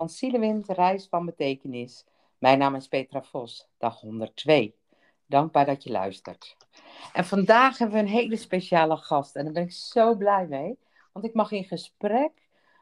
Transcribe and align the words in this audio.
van 0.00 0.08
Zielewind, 0.08 0.68
Reis 0.68 1.06
van 1.06 1.26
Betekenis. 1.26 2.04
Mijn 2.38 2.58
naam 2.58 2.74
is 2.74 2.88
Petra 2.88 3.22
Vos, 3.22 3.68
dag 3.78 4.00
102. 4.00 4.74
Dankbaar 5.26 5.66
dat 5.66 5.82
je 5.82 5.90
luistert. 5.90 6.56
En 7.12 7.24
vandaag 7.24 7.78
hebben 7.78 7.96
we 7.96 8.02
een 8.02 8.10
hele 8.10 8.36
speciale 8.36 8.96
gast 8.96 9.36
en 9.36 9.44
daar 9.44 9.52
ben 9.52 9.62
ik 9.62 9.72
zo 9.72 10.14
blij 10.14 10.46
mee. 10.46 10.78
Want 11.12 11.24
ik 11.24 11.34
mag 11.34 11.52
in 11.52 11.64
gesprek 11.64 12.30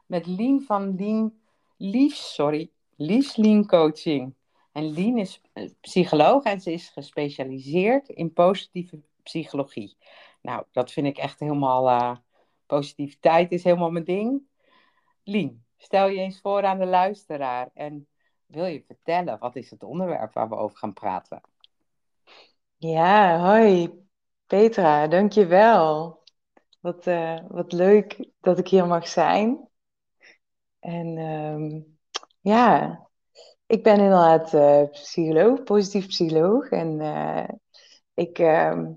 met 0.06 0.26
Lien 0.26 0.62
van 0.62 0.94
Lien, 1.76 2.10
sorry, 2.10 2.70
Liefs 2.96 3.66
Coaching. 3.66 4.34
En 4.72 4.90
Lien 4.90 5.18
is 5.18 5.40
eh, 5.52 5.70
psycholoog 5.80 6.44
en 6.44 6.60
ze 6.60 6.72
is 6.72 6.88
gespecialiseerd 6.88 8.08
in 8.08 8.32
positieve 8.32 9.00
psychologie. 9.22 9.96
Nou, 10.42 10.64
dat 10.72 10.92
vind 10.92 11.06
ik 11.06 11.18
echt 11.18 11.40
helemaal, 11.40 11.88
uh, 11.88 12.16
positiviteit 12.66 13.52
is 13.52 13.64
helemaal 13.64 13.90
mijn 13.90 14.04
ding. 14.04 14.42
Lien, 15.24 15.66
Stel 15.78 16.08
je 16.08 16.20
eens 16.20 16.40
voor 16.40 16.64
aan 16.64 16.78
de 16.78 16.86
luisteraar 16.86 17.70
en 17.74 18.06
wil 18.46 18.64
je 18.64 18.84
vertellen 18.86 19.38
wat 19.38 19.56
is 19.56 19.70
het 19.70 19.82
onderwerp 19.82 20.32
waar 20.32 20.48
we 20.48 20.56
over 20.56 20.76
gaan 20.76 20.92
praten? 20.92 21.40
Ja, 22.76 23.38
hoi 23.38 23.90
Petra, 24.46 25.06
dankjewel. 25.06 26.16
Wat, 26.80 27.06
uh, 27.06 27.38
wat 27.48 27.72
leuk 27.72 28.30
dat 28.40 28.58
ik 28.58 28.68
hier 28.68 28.86
mag 28.86 29.08
zijn. 29.08 29.68
En 30.78 31.18
ehm, 31.18 31.80
ja, 32.40 33.00
ik 33.66 33.82
ben 33.82 33.94
inderdaad 33.94 34.54
uh, 34.54 34.90
psycholoog, 34.90 35.62
positief 35.62 36.06
psycholoog. 36.06 36.68
En 36.68 37.00
uh, 37.00 37.48
ik 38.14 38.38
ehm, 38.38 38.92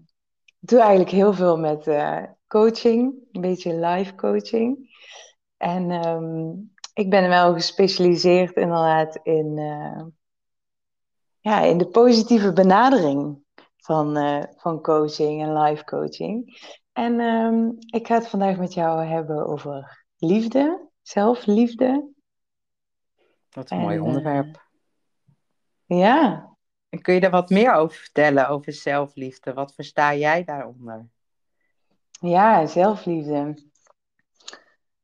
doe 0.59 0.79
eigenlijk 0.79 1.11
heel 1.11 1.33
veel 1.33 1.57
met 1.57 1.87
coaching, 2.47 3.13
een 3.31 3.41
beetje 3.41 3.73
live 3.73 4.15
coaching. 4.15 4.89
En 5.61 5.91
um, 5.91 6.71
ik 6.93 7.09
ben 7.09 7.29
wel 7.29 7.53
gespecialiseerd 7.53 8.55
inderdaad 8.55 9.19
in, 9.23 9.57
uh, 9.57 10.03
ja, 11.39 11.61
in 11.61 11.77
de 11.77 11.87
positieve 11.87 12.53
benadering 12.53 13.43
van, 13.77 14.17
uh, 14.17 14.43
van 14.55 14.81
coaching 14.81 15.41
en 15.41 15.57
live 15.57 15.83
coaching. 15.83 16.59
En 16.91 17.19
um, 17.19 17.77
ik 17.79 18.07
ga 18.07 18.15
het 18.15 18.27
vandaag 18.27 18.57
met 18.57 18.73
jou 18.73 19.05
hebben 19.05 19.45
over 19.47 20.05
liefde, 20.17 20.89
zelfliefde. 21.01 22.09
Wat 23.49 23.71
een 23.71 23.77
en, 23.77 23.83
mooi 23.83 23.97
eh, 23.97 24.03
onderwerp. 24.03 24.67
Uh, 25.87 25.99
ja. 25.99 26.49
En 26.89 27.01
kun 27.01 27.13
je 27.13 27.19
daar 27.19 27.31
wat 27.31 27.49
meer 27.49 27.73
over 27.73 27.97
vertellen, 27.97 28.49
over 28.49 28.73
zelfliefde? 28.73 29.53
Wat 29.53 29.73
versta 29.73 30.15
jij 30.15 30.43
daaronder? 30.43 31.09
Ja, 32.19 32.65
zelfliefde. 32.65 33.69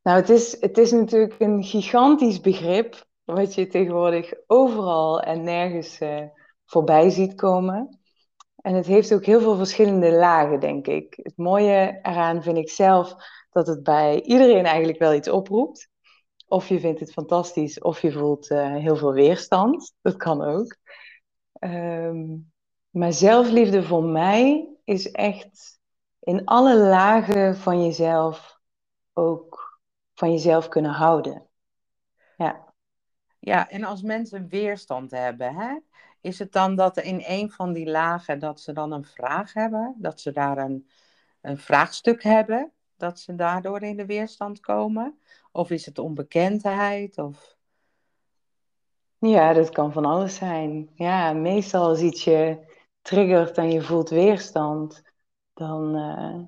Nou, 0.07 0.19
het 0.19 0.29
is, 0.29 0.61
het 0.61 0.77
is 0.77 0.91
natuurlijk 0.91 1.35
een 1.39 1.63
gigantisch 1.63 2.41
begrip, 2.41 3.05
wat 3.23 3.55
je 3.55 3.67
tegenwoordig 3.67 4.33
overal 4.45 5.19
en 5.21 5.43
nergens 5.43 6.01
uh, 6.01 6.21
voorbij 6.65 7.09
ziet 7.09 7.35
komen. 7.35 7.99
En 8.55 8.75
het 8.75 8.85
heeft 8.85 9.13
ook 9.13 9.25
heel 9.25 9.39
veel 9.39 9.55
verschillende 9.55 10.11
lagen, 10.11 10.59
denk 10.59 10.87
ik. 10.87 11.19
Het 11.21 11.37
mooie 11.37 11.99
eraan 12.01 12.43
vind 12.43 12.57
ik 12.57 12.69
zelf 12.69 13.15
dat 13.51 13.67
het 13.67 13.83
bij 13.83 14.21
iedereen 14.21 14.65
eigenlijk 14.65 14.99
wel 14.99 15.13
iets 15.13 15.29
oproept. 15.29 15.89
Of 16.47 16.67
je 16.67 16.79
vindt 16.79 16.99
het 16.99 17.11
fantastisch, 17.11 17.79
of 17.79 18.01
je 18.01 18.11
voelt 18.11 18.49
uh, 18.51 18.75
heel 18.75 18.95
veel 18.95 19.13
weerstand. 19.13 19.93
Dat 20.01 20.15
kan 20.15 20.41
ook. 20.41 20.75
Um, 21.59 22.51
maar 22.89 23.13
zelfliefde 23.13 23.83
voor 23.83 24.03
mij 24.03 24.69
is 24.83 25.11
echt 25.11 25.79
in 26.19 26.45
alle 26.45 26.77
lagen 26.77 27.55
van 27.57 27.85
jezelf 27.85 28.59
ook 29.13 29.66
van 30.17 30.31
jezelf 30.31 30.67
kunnen 30.67 30.91
houden. 30.91 31.45
Ja. 32.37 32.73
Ja, 33.39 33.69
en 33.69 33.83
als 33.83 34.01
mensen 34.01 34.47
weerstand 34.47 35.11
hebben, 35.11 35.55
hè, 35.55 35.79
is 36.21 36.39
het 36.39 36.51
dan 36.51 36.75
dat 36.75 36.97
in 36.97 37.23
een 37.25 37.51
van 37.51 37.73
die 37.73 37.89
lagen 37.89 38.39
dat 38.39 38.59
ze 38.59 38.73
dan 38.73 38.91
een 38.91 39.05
vraag 39.05 39.53
hebben, 39.53 39.95
dat 39.97 40.19
ze 40.21 40.31
daar 40.31 40.57
een, 40.57 40.89
een 41.41 41.57
vraagstuk 41.57 42.23
hebben, 42.23 42.71
dat 42.95 43.19
ze 43.19 43.35
daardoor 43.35 43.81
in 43.81 43.97
de 43.97 44.05
weerstand 44.05 44.59
komen? 44.59 45.19
Of 45.51 45.69
is 45.69 45.85
het 45.85 45.99
onbekendheid? 45.99 47.17
Of... 47.17 47.55
Ja, 49.17 49.53
dat 49.53 49.69
kan 49.69 49.91
van 49.91 50.05
alles 50.05 50.35
zijn. 50.35 50.89
Ja, 50.95 51.33
meestal 51.33 51.87
als 51.87 52.01
iets 52.01 52.23
je 52.23 52.75
triggert 53.01 53.57
en 53.57 53.71
je 53.71 53.81
voelt 53.81 54.09
weerstand, 54.09 55.03
dan, 55.53 55.95
uh, 55.95 56.43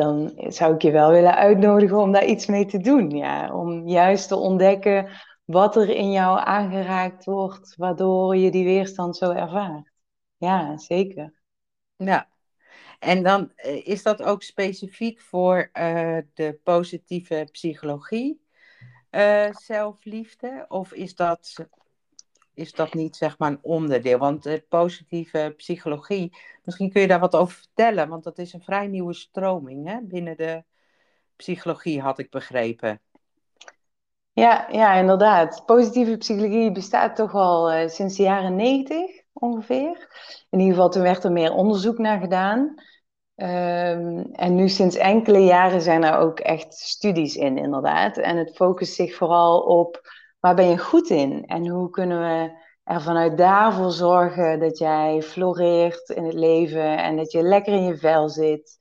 dan 0.00 0.32
zou 0.36 0.74
ik 0.74 0.82
je 0.82 0.90
wel 0.90 1.10
willen 1.10 1.34
uitnodigen 1.34 1.98
om 1.98 2.12
daar 2.12 2.24
iets 2.24 2.46
mee 2.46 2.66
te 2.66 2.78
doen. 2.78 3.10
Ja? 3.10 3.54
Om 3.54 3.88
juist 3.88 4.28
te 4.28 4.36
ontdekken 4.36 5.08
wat 5.44 5.76
er 5.76 5.88
in 5.88 6.10
jou 6.12 6.40
aangeraakt 6.44 7.24
wordt, 7.24 7.76
waardoor 7.76 8.36
je 8.36 8.50
die 8.50 8.64
weerstand 8.64 9.16
zo 9.16 9.30
ervaart. 9.30 9.90
Ja, 10.36 10.78
zeker. 10.78 11.34
Ja, 11.96 12.28
en 12.98 13.22
dan 13.22 13.52
eh, 13.56 13.86
is 13.86 14.02
dat 14.02 14.22
ook 14.22 14.42
specifiek 14.42 15.20
voor 15.20 15.70
uh, 15.72 16.18
de 16.34 16.60
positieve 16.62 17.48
psychologie, 17.52 18.40
uh, 19.10 19.54
zelfliefde? 19.54 20.64
Of 20.68 20.92
is 20.92 21.14
dat 21.14 21.54
is 22.60 22.72
dat 22.72 22.94
niet 22.94 23.16
zeg 23.16 23.38
maar 23.38 23.50
een 23.50 23.58
onderdeel? 23.62 24.18
Want 24.18 24.42
de 24.42 24.64
positieve 24.68 25.54
psychologie, 25.56 26.36
misschien 26.64 26.90
kun 26.90 27.00
je 27.00 27.06
daar 27.06 27.20
wat 27.20 27.36
over 27.36 27.56
vertellen, 27.56 28.08
want 28.08 28.24
dat 28.24 28.38
is 28.38 28.52
een 28.52 28.62
vrij 28.62 28.86
nieuwe 28.86 29.14
stroming 29.14 29.88
hè? 29.88 30.00
binnen 30.02 30.36
de 30.36 30.64
psychologie, 31.36 32.00
had 32.00 32.18
ik 32.18 32.30
begrepen. 32.30 33.00
Ja, 34.32 34.66
ja, 34.70 34.94
inderdaad. 34.94 35.62
Positieve 35.66 36.16
psychologie 36.16 36.72
bestaat 36.72 37.16
toch 37.16 37.34
al 37.34 37.72
uh, 37.72 37.88
sinds 37.88 38.16
de 38.16 38.22
jaren 38.22 38.56
negentig 38.56 39.22
ongeveer. 39.32 40.08
In 40.50 40.58
ieder 40.58 40.74
geval, 40.74 40.90
toen 40.90 41.02
werd 41.02 41.24
er 41.24 41.32
meer 41.32 41.52
onderzoek 41.52 41.98
naar 41.98 42.20
gedaan. 42.20 42.74
Um, 43.36 44.32
en 44.32 44.54
nu 44.54 44.68
sinds 44.68 44.96
enkele 44.96 45.38
jaren 45.38 45.82
zijn 45.82 46.04
er 46.04 46.18
ook 46.18 46.40
echt 46.40 46.74
studies 46.74 47.36
in, 47.36 47.58
inderdaad. 47.58 48.16
En 48.16 48.36
het 48.36 48.56
focust 48.56 48.94
zich 48.94 49.14
vooral 49.14 49.60
op 49.60 50.00
waar 50.40 50.54
ben 50.54 50.68
je 50.68 50.78
goed 50.78 51.10
in? 51.10 51.46
En 51.46 51.68
hoe 51.68 51.90
kunnen 51.90 52.18
we 52.20 52.58
er 52.84 53.02
vanuit 53.02 53.36
daarvoor 53.38 53.90
zorgen 53.90 54.60
dat 54.60 54.78
jij 54.78 55.22
floreert 55.22 56.08
in 56.08 56.24
het 56.24 56.34
leven 56.34 56.98
en 56.98 57.16
dat 57.16 57.32
je 57.32 57.42
lekker 57.42 57.72
in 57.72 57.84
je 57.84 57.96
vel 57.96 58.28
zit? 58.28 58.78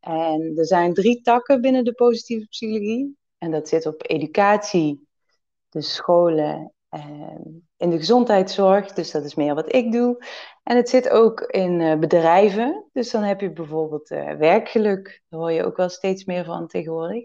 En 0.00 0.52
er 0.56 0.66
zijn 0.66 0.94
drie 0.94 1.20
takken 1.20 1.60
binnen 1.60 1.84
de 1.84 1.92
positieve 1.92 2.46
psychologie. 2.46 3.16
En 3.38 3.50
dat 3.50 3.68
zit 3.68 3.86
op 3.86 4.10
educatie, 4.10 5.08
de 5.68 5.82
scholen, 5.82 6.74
en 6.88 7.68
in 7.76 7.90
de 7.90 7.96
gezondheidszorg. 7.96 8.92
Dus 8.92 9.10
dat 9.10 9.24
is 9.24 9.34
meer 9.34 9.54
wat 9.54 9.74
ik 9.74 9.92
doe. 9.92 10.24
En 10.62 10.76
het 10.76 10.88
zit 10.88 11.08
ook 11.08 11.40
in 11.40 11.80
uh, 11.80 11.98
bedrijven. 11.98 12.88
Dus 12.92 13.10
dan 13.10 13.22
heb 13.22 13.40
je 13.40 13.52
bijvoorbeeld 13.52 14.10
uh, 14.10 14.32
werkgeluk. 14.32 15.22
Daar 15.28 15.40
hoor 15.40 15.52
je 15.52 15.64
ook 15.64 15.76
wel 15.76 15.88
steeds 15.88 16.24
meer 16.24 16.44
van 16.44 16.66
tegenwoordig. 16.66 17.24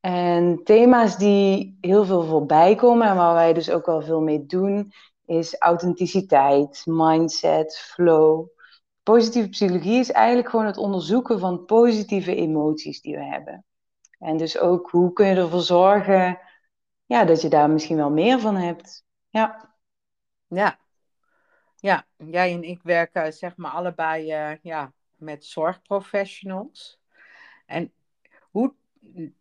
En 0.00 0.60
thema's 0.64 1.16
die 1.16 1.78
heel 1.80 2.04
veel 2.04 2.22
voorbij 2.22 2.74
komen 2.74 3.06
en 3.08 3.16
waar 3.16 3.34
wij 3.34 3.52
dus 3.52 3.70
ook 3.70 3.86
wel 3.86 4.02
veel 4.02 4.20
mee 4.20 4.46
doen, 4.46 4.92
is 5.24 5.58
authenticiteit, 5.58 6.82
mindset, 6.86 7.78
flow. 7.78 8.46
Positieve 9.02 9.48
psychologie 9.48 9.98
is 9.98 10.10
eigenlijk 10.10 10.48
gewoon 10.48 10.66
het 10.66 10.76
onderzoeken 10.76 11.38
van 11.38 11.64
positieve 11.64 12.34
emoties 12.34 13.00
die 13.00 13.16
we 13.16 13.24
hebben. 13.24 13.64
En 14.18 14.36
dus 14.36 14.58
ook 14.58 14.90
hoe 14.90 15.12
kun 15.12 15.26
je 15.26 15.34
ervoor 15.34 15.60
zorgen 15.60 16.38
ja, 17.08 17.24
dat 17.24 17.40
je 17.40 17.48
daar 17.48 17.70
misschien 17.70 17.96
wel 17.96 18.10
meer 18.10 18.40
van 18.40 18.56
hebt. 18.56 19.04
Ja. 19.28 19.74
Ja. 20.46 20.78
Ja, 21.76 22.06
jij 22.16 22.52
en 22.52 22.62
ik 22.62 22.82
werken 22.82 23.32
zeg 23.32 23.56
maar 23.56 23.70
allebei 23.70 24.50
uh, 24.50 24.56
ja, 24.62 24.92
met 25.16 25.44
zorgprofessionals. 25.44 27.00
En 27.66 27.92
hoe 28.50 28.74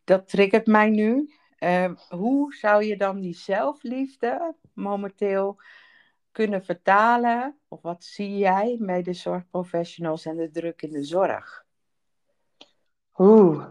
dat 0.03 0.29
triggert 0.29 0.67
mij 0.67 0.89
nu. 0.89 1.33
Uh, 1.59 1.91
hoe 2.09 2.53
zou 2.53 2.83
je 2.83 2.97
dan 2.97 3.19
die 3.19 3.35
zelfliefde 3.35 4.55
momenteel 4.73 5.61
kunnen 6.31 6.63
vertalen? 6.63 7.59
Of 7.67 7.81
wat 7.81 8.03
zie 8.03 8.37
jij 8.37 8.77
bij 8.79 9.01
de 9.01 9.13
zorgprofessionals 9.13 10.25
en 10.25 10.35
de 10.35 10.49
druk 10.49 10.81
in 10.81 10.91
de 10.91 11.03
zorg? 11.03 11.65
Oeh. 13.17 13.67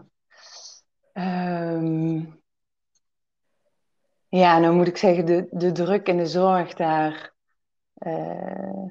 Um... 1.13 2.41
Ja, 4.29 4.59
nou 4.59 4.75
moet 4.75 4.87
ik 4.87 4.97
zeggen, 4.97 5.25
de, 5.25 5.47
de 5.51 5.71
druk 5.71 6.07
in 6.07 6.17
de 6.17 6.27
zorg 6.27 6.73
daar. 6.73 7.33
Uh... 7.99 8.85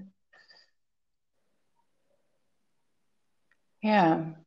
Ja. 3.79 4.45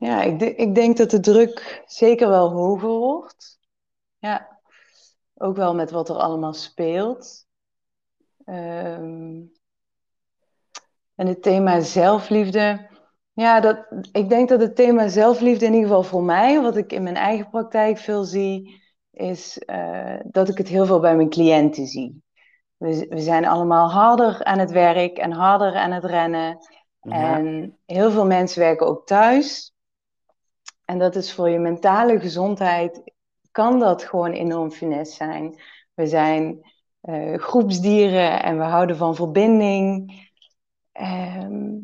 Ja, 0.00 0.22
ik, 0.22 0.40
ik 0.40 0.74
denk 0.74 0.96
dat 0.96 1.10
de 1.10 1.20
druk 1.20 1.82
zeker 1.86 2.28
wel 2.28 2.50
hoger 2.50 2.88
wordt. 2.88 3.58
Ja, 4.18 4.60
ook 5.34 5.56
wel 5.56 5.74
met 5.74 5.90
wat 5.90 6.08
er 6.08 6.16
allemaal 6.16 6.52
speelt. 6.52 7.46
Um, 8.46 9.52
en 11.14 11.26
het 11.26 11.42
thema 11.42 11.80
zelfliefde. 11.80 12.88
Ja, 13.32 13.60
dat, 13.60 13.86
ik 14.12 14.28
denk 14.28 14.48
dat 14.48 14.60
het 14.60 14.76
thema 14.76 15.08
zelfliefde 15.08 15.64
in 15.64 15.72
ieder 15.72 15.88
geval 15.88 16.02
voor 16.02 16.22
mij, 16.22 16.60
wat 16.60 16.76
ik 16.76 16.92
in 16.92 17.02
mijn 17.02 17.16
eigen 17.16 17.50
praktijk 17.50 17.98
veel 17.98 18.24
zie, 18.24 18.82
is 19.10 19.58
eh, 19.58 20.20
dat 20.24 20.48
ik 20.48 20.58
het 20.58 20.68
heel 20.68 20.86
veel 20.86 21.00
bij 21.00 21.16
mijn 21.16 21.30
cliënten 21.30 21.86
zie. 21.86 22.22
We, 22.76 23.06
we 23.08 23.20
zijn 23.20 23.46
allemaal 23.46 23.90
harder 23.90 24.44
aan 24.44 24.58
het 24.58 24.70
werk 24.70 25.18
en 25.18 25.32
harder 25.32 25.74
aan 25.74 25.92
het 25.92 26.04
rennen. 26.04 26.58
En 27.00 27.78
heel 27.86 28.10
veel 28.10 28.26
mensen 28.26 28.60
werken 28.60 28.86
ook 28.86 29.06
thuis. 29.06 29.74
En 30.90 30.98
dat 30.98 31.16
is 31.16 31.32
voor 31.32 31.48
je 31.48 31.58
mentale 31.58 32.20
gezondheid, 32.20 33.02
kan 33.50 33.78
dat 33.78 34.04
gewoon 34.04 34.32
enorm 34.32 34.70
finesse 34.70 35.14
zijn. 35.14 35.60
We 35.94 36.06
zijn 36.06 36.70
uh, 37.02 37.38
groepsdieren 37.38 38.42
en 38.42 38.58
we 38.58 38.64
houden 38.64 38.96
van 38.96 39.14
verbinding. 39.14 40.12
Ehm, 40.92 41.74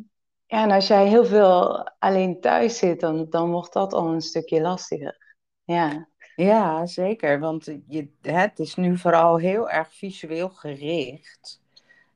ja, 0.46 0.62
en 0.62 0.70
als 0.70 0.86
jij 0.86 1.08
heel 1.08 1.24
veel 1.24 1.88
alleen 1.98 2.40
thuis 2.40 2.78
zit, 2.78 3.00
dan, 3.00 3.26
dan 3.30 3.50
wordt 3.50 3.72
dat 3.72 3.92
al 3.92 4.12
een 4.12 4.20
stukje 4.20 4.60
lastiger. 4.60 5.36
Ja, 5.64 6.08
ja 6.36 6.86
zeker. 6.86 7.40
Want 7.40 7.64
je, 7.86 8.08
het 8.20 8.58
is 8.58 8.74
nu 8.74 8.98
vooral 8.98 9.36
heel 9.36 9.70
erg 9.70 9.94
visueel 9.94 10.48
gericht 10.48 11.60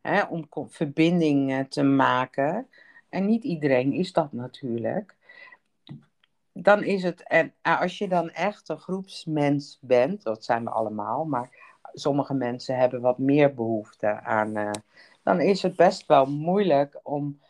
hè, 0.02 0.22
om 0.22 0.46
verbindingen 0.68 1.68
te 1.68 1.82
maken. 1.82 2.68
En 3.08 3.26
niet 3.26 3.44
iedereen 3.44 3.92
is 3.92 4.12
dat 4.12 4.32
natuurlijk. 4.32 5.18
Dan 6.52 6.82
is 6.82 7.02
het, 7.02 7.22
en 7.22 7.54
als 7.62 7.98
je 7.98 8.08
dan 8.08 8.30
echt 8.30 8.68
een 8.68 8.78
groepsmens 8.78 9.78
bent, 9.80 10.22
dat 10.22 10.44
zijn 10.44 10.64
we 10.64 10.70
allemaal, 10.70 11.24
maar 11.24 11.78
sommige 11.92 12.34
mensen 12.34 12.76
hebben 12.76 13.00
wat 13.00 13.18
meer 13.18 13.54
behoefte 13.54 14.20
aan, 14.20 14.56
uh, 14.56 14.70
dan 15.22 15.40
is 15.40 15.62
het 15.62 15.76
best 15.76 16.06
wel 16.06 16.26
moeilijk 16.26 17.00
om, 17.02 17.40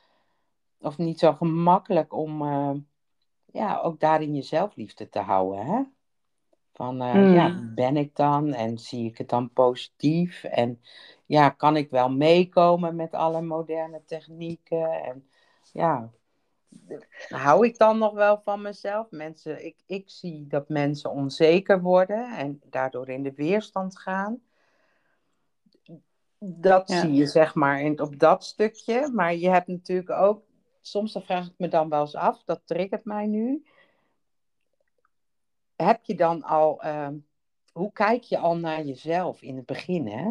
of 0.80 0.98
niet 0.98 1.18
zo 1.18 1.32
gemakkelijk 1.32 2.12
om, 2.12 2.42
uh, 2.42 2.70
ja, 3.52 3.78
ook 3.78 4.00
daarin 4.00 4.34
je 4.34 4.42
zelfliefde 4.42 5.08
te 5.08 5.18
houden. 5.18 5.66
Hè? 5.66 5.82
Van, 6.72 7.02
uh, 7.02 7.34
ja, 7.34 7.50
hmm. 7.50 7.74
ben 7.74 7.96
ik 7.96 8.16
dan 8.16 8.52
en 8.52 8.78
zie 8.78 9.06
ik 9.06 9.18
het 9.18 9.28
dan 9.28 9.52
positief? 9.52 10.44
En 10.44 10.80
ja, 11.26 11.48
kan 11.48 11.76
ik 11.76 11.90
wel 11.90 12.10
meekomen 12.10 12.96
met 12.96 13.14
alle 13.14 13.42
moderne 13.42 14.02
technieken? 14.04 15.02
En 15.02 15.28
ja, 15.72 16.10
hou 17.28 17.66
ik 17.66 17.78
dan 17.78 17.98
nog 17.98 18.12
wel 18.12 18.40
van 18.44 18.62
mezelf? 18.62 19.10
Mensen, 19.10 19.64
ik, 19.64 19.76
ik 19.86 20.10
zie 20.10 20.46
dat 20.46 20.68
mensen 20.68 21.10
onzeker 21.10 21.80
worden 21.80 22.36
en 22.36 22.60
daardoor 22.64 23.08
in 23.08 23.22
de 23.22 23.34
weerstand 23.34 23.98
gaan. 23.98 24.42
Dat 26.38 26.90
zie 26.90 27.12
je 27.12 27.26
zeg 27.26 27.54
maar 27.54 27.80
in, 27.80 28.00
op 28.00 28.18
dat 28.18 28.44
stukje. 28.44 29.10
Maar 29.12 29.34
je 29.34 29.48
hebt 29.48 29.66
natuurlijk 29.66 30.10
ook, 30.10 30.44
soms 30.80 31.12
dan 31.12 31.22
vraag 31.22 31.46
ik 31.46 31.54
me 31.56 31.68
dan 31.68 31.88
wel 31.88 32.00
eens 32.00 32.14
af, 32.14 32.44
dat 32.44 32.60
triggert 32.64 33.04
mij 33.04 33.26
nu. 33.26 33.64
Heb 35.76 36.04
je 36.04 36.14
dan 36.14 36.42
al, 36.42 36.84
uh, 36.84 37.08
hoe 37.72 37.92
kijk 37.92 38.22
je 38.22 38.38
al 38.38 38.56
naar 38.56 38.84
jezelf 38.84 39.42
in 39.42 39.56
het 39.56 39.66
begin? 39.66 40.06
Hè? 40.06 40.30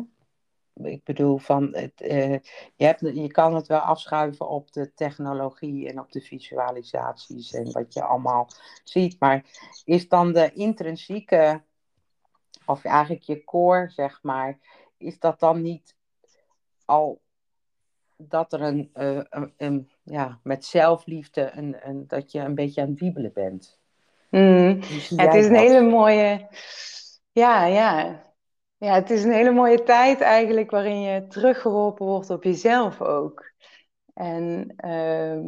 Ik 0.82 1.04
bedoel, 1.04 1.38
van 1.38 1.76
het, 1.76 2.02
uh, 2.02 2.38
je, 2.76 2.86
hebt, 2.86 3.00
je 3.00 3.32
kan 3.32 3.56
het 3.56 3.68
wel 3.68 3.80
afschuiven 3.80 4.50
op 4.50 4.72
de 4.72 4.94
technologie 4.94 5.90
en 5.90 6.00
op 6.00 6.12
de 6.12 6.22
visualisaties 6.22 7.54
en 7.54 7.72
wat 7.72 7.94
je 7.94 8.04
allemaal 8.04 8.50
ziet. 8.84 9.20
Maar 9.20 9.46
is 9.86 10.08
dan 10.08 10.34
de 10.34 10.52
intrinsieke, 10.54 11.62
of 12.66 12.84
eigenlijk 12.84 13.24
je 13.24 13.44
core, 13.44 13.90
zeg 13.90 14.20
maar, 14.22 14.58
is 14.98 15.20
dat 15.20 15.40
dan 15.40 15.62
niet 15.62 15.96
al 16.86 17.22
dat 18.18 18.54
er 18.54 18.62
een, 18.62 18.92
uh, 18.94 19.22
een, 19.58 19.92
ja, 20.04 20.40
met 20.44 20.66
zelfliefde, 20.66 21.52
een, 21.52 21.76
een, 21.82 22.08
dat 22.08 22.32
je 22.32 22.40
een 22.40 22.56
beetje 22.56 22.82
aan 22.82 22.90
het 22.90 23.00
wiebelen 23.00 23.34
bent? 23.34 23.80
Mm, 24.30 24.80
het 25.16 25.34
is 25.34 25.46
een 25.46 25.56
hele 25.56 25.82
mooie. 25.82 26.48
Ja, 27.32 27.66
ja. 27.66 28.28
Ja, 28.80 28.94
het 28.94 29.10
is 29.10 29.24
een 29.24 29.32
hele 29.32 29.52
mooie 29.52 29.84
tijd 29.84 30.22
eigenlijk 30.22 30.72
waarin 30.72 31.02
je 31.02 31.28
teruggeworpen 31.28 32.06
wordt 32.06 32.30
op 32.30 32.44
jezelf 32.44 33.02
ook. 33.02 33.52
En 34.14 34.74
ehm, 34.76 35.42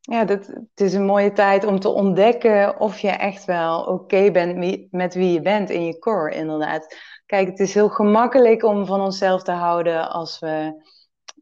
ja, 0.00 0.24
dat, 0.24 0.46
het 0.46 0.80
is 0.80 0.94
een 0.94 1.04
mooie 1.04 1.32
tijd 1.32 1.64
om 1.64 1.80
te 1.80 1.88
ontdekken 1.88 2.80
of 2.80 2.98
je 2.98 3.08
echt 3.08 3.44
wel 3.44 3.82
oké 3.82 4.30
bent 4.30 4.90
met 4.90 5.14
wie 5.14 5.32
je 5.32 5.40
bent 5.40 5.70
in 5.70 5.86
je 5.86 5.98
core, 5.98 6.34
inderdaad. 6.34 6.96
Kijk, 7.26 7.48
het 7.48 7.58
is 7.58 7.74
heel 7.74 7.88
gemakkelijk 7.88 8.62
om 8.62 8.86
van 8.86 9.00
onszelf 9.00 9.42
te 9.42 9.52
houden 9.52 10.10
als 10.10 10.38
we 10.38 10.82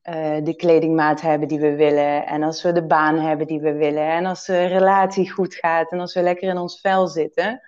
uh, 0.03 0.45
de 0.45 0.55
kledingmaat 0.57 1.21
hebben 1.21 1.49
die 1.49 1.61
we 1.61 1.75
willen. 1.75 2.27
En 2.27 2.43
als 2.43 2.63
we 2.63 2.73
de 2.73 2.87
baan 2.87 3.19
hebben 3.19 3.47
die 3.47 3.61
we 3.61 3.73
willen. 3.73 4.07
En 4.07 4.27
als 4.27 4.45
de 4.47 4.67
relatie 4.67 5.31
goed 5.31 5.55
gaat 5.55 5.93
en 5.93 6.01
als 6.01 6.15
we 6.15 6.23
lekker 6.23 6.49
in 6.49 6.59
ons 6.59 6.81
vel 6.81 7.07
zitten. 7.07 7.61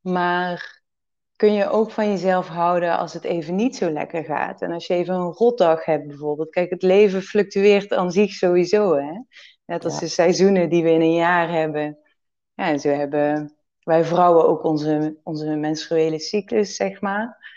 Maar 0.00 0.82
kun 1.36 1.52
je 1.52 1.68
ook 1.68 1.90
van 1.90 2.08
jezelf 2.08 2.48
houden 2.48 2.98
als 2.98 3.12
het 3.12 3.24
even 3.24 3.54
niet 3.54 3.76
zo 3.76 3.90
lekker 3.90 4.24
gaat. 4.24 4.62
En 4.62 4.72
als 4.72 4.86
je 4.86 4.94
even 4.94 5.14
een 5.14 5.32
rotdag 5.32 5.84
hebt 5.84 6.06
bijvoorbeeld. 6.06 6.50
Kijk, 6.50 6.70
het 6.70 6.82
leven 6.82 7.22
fluctueert 7.22 7.92
aan 7.92 8.12
zich 8.12 8.32
sowieso. 8.32 8.94
Hè? 8.94 9.20
Net 9.64 9.84
als 9.84 9.98
de 9.98 10.08
seizoenen 10.08 10.68
die 10.68 10.82
we 10.82 10.90
in 10.90 11.00
een 11.00 11.14
jaar 11.14 11.50
hebben. 11.50 11.98
Ja, 12.54 12.68
en 12.68 12.80
zo 12.80 12.88
hebben 12.88 13.56
wij 13.82 14.04
vrouwen 14.04 14.48
ook 14.48 14.64
onze, 14.64 15.20
onze 15.22 15.56
menstruele 15.56 16.18
cyclus, 16.18 16.76
zeg 16.76 17.00
maar. 17.00 17.52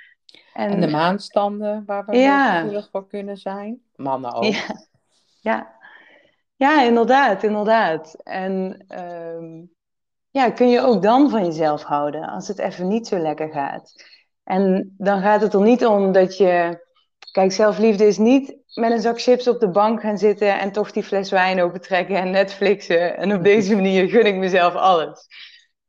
En, 0.53 0.81
de 0.81 0.87
maanstanden 0.87 1.83
waar 1.85 2.05
we 2.05 2.17
ja. 2.17 2.59
gevoelig 2.59 2.89
voor 2.91 3.07
kunnen 3.07 3.37
zijn. 3.37 3.81
Mannen 3.95 4.33
ook. 4.33 4.43
Ja, 4.43 4.87
ja. 5.41 5.75
ja 6.55 6.83
inderdaad, 6.83 7.43
inderdaad. 7.43 8.13
En 8.23 8.85
um, 9.35 9.76
ja, 10.37 10.51
kun 10.51 10.69
je 10.69 10.81
ook 10.81 11.01
dan 11.01 11.29
van 11.29 11.45
jezelf 11.45 11.83
houden 11.83 12.29
als 12.29 12.47
het 12.47 12.59
even 12.59 12.87
niet 12.87 13.07
zo 13.07 13.17
lekker 13.17 13.49
gaat. 13.49 14.03
En 14.43 14.95
dan 14.97 15.21
gaat 15.21 15.41
het 15.41 15.53
er 15.53 15.61
niet 15.61 15.85
om 15.85 16.11
dat 16.11 16.37
je. 16.37 16.85
Kijk, 17.31 17.51
zelfliefde 17.51 18.05
is 18.05 18.17
niet 18.17 18.55
met 18.73 18.91
een 18.91 19.01
zak 19.01 19.21
chips 19.21 19.47
op 19.47 19.59
de 19.59 19.69
bank 19.69 20.01
gaan 20.01 20.17
zitten 20.17 20.59
en 20.59 20.71
toch 20.71 20.91
die 20.91 21.03
fles 21.03 21.31
wijn 21.31 21.61
opentrekken 21.61 22.15
en 22.15 22.31
Netflixen. 22.31 23.17
En 23.17 23.33
op 23.33 23.43
deze 23.43 23.75
manier 23.81 24.09
gun 24.09 24.25
ik 24.25 24.35
mezelf 24.35 24.73
alles. 24.73 25.27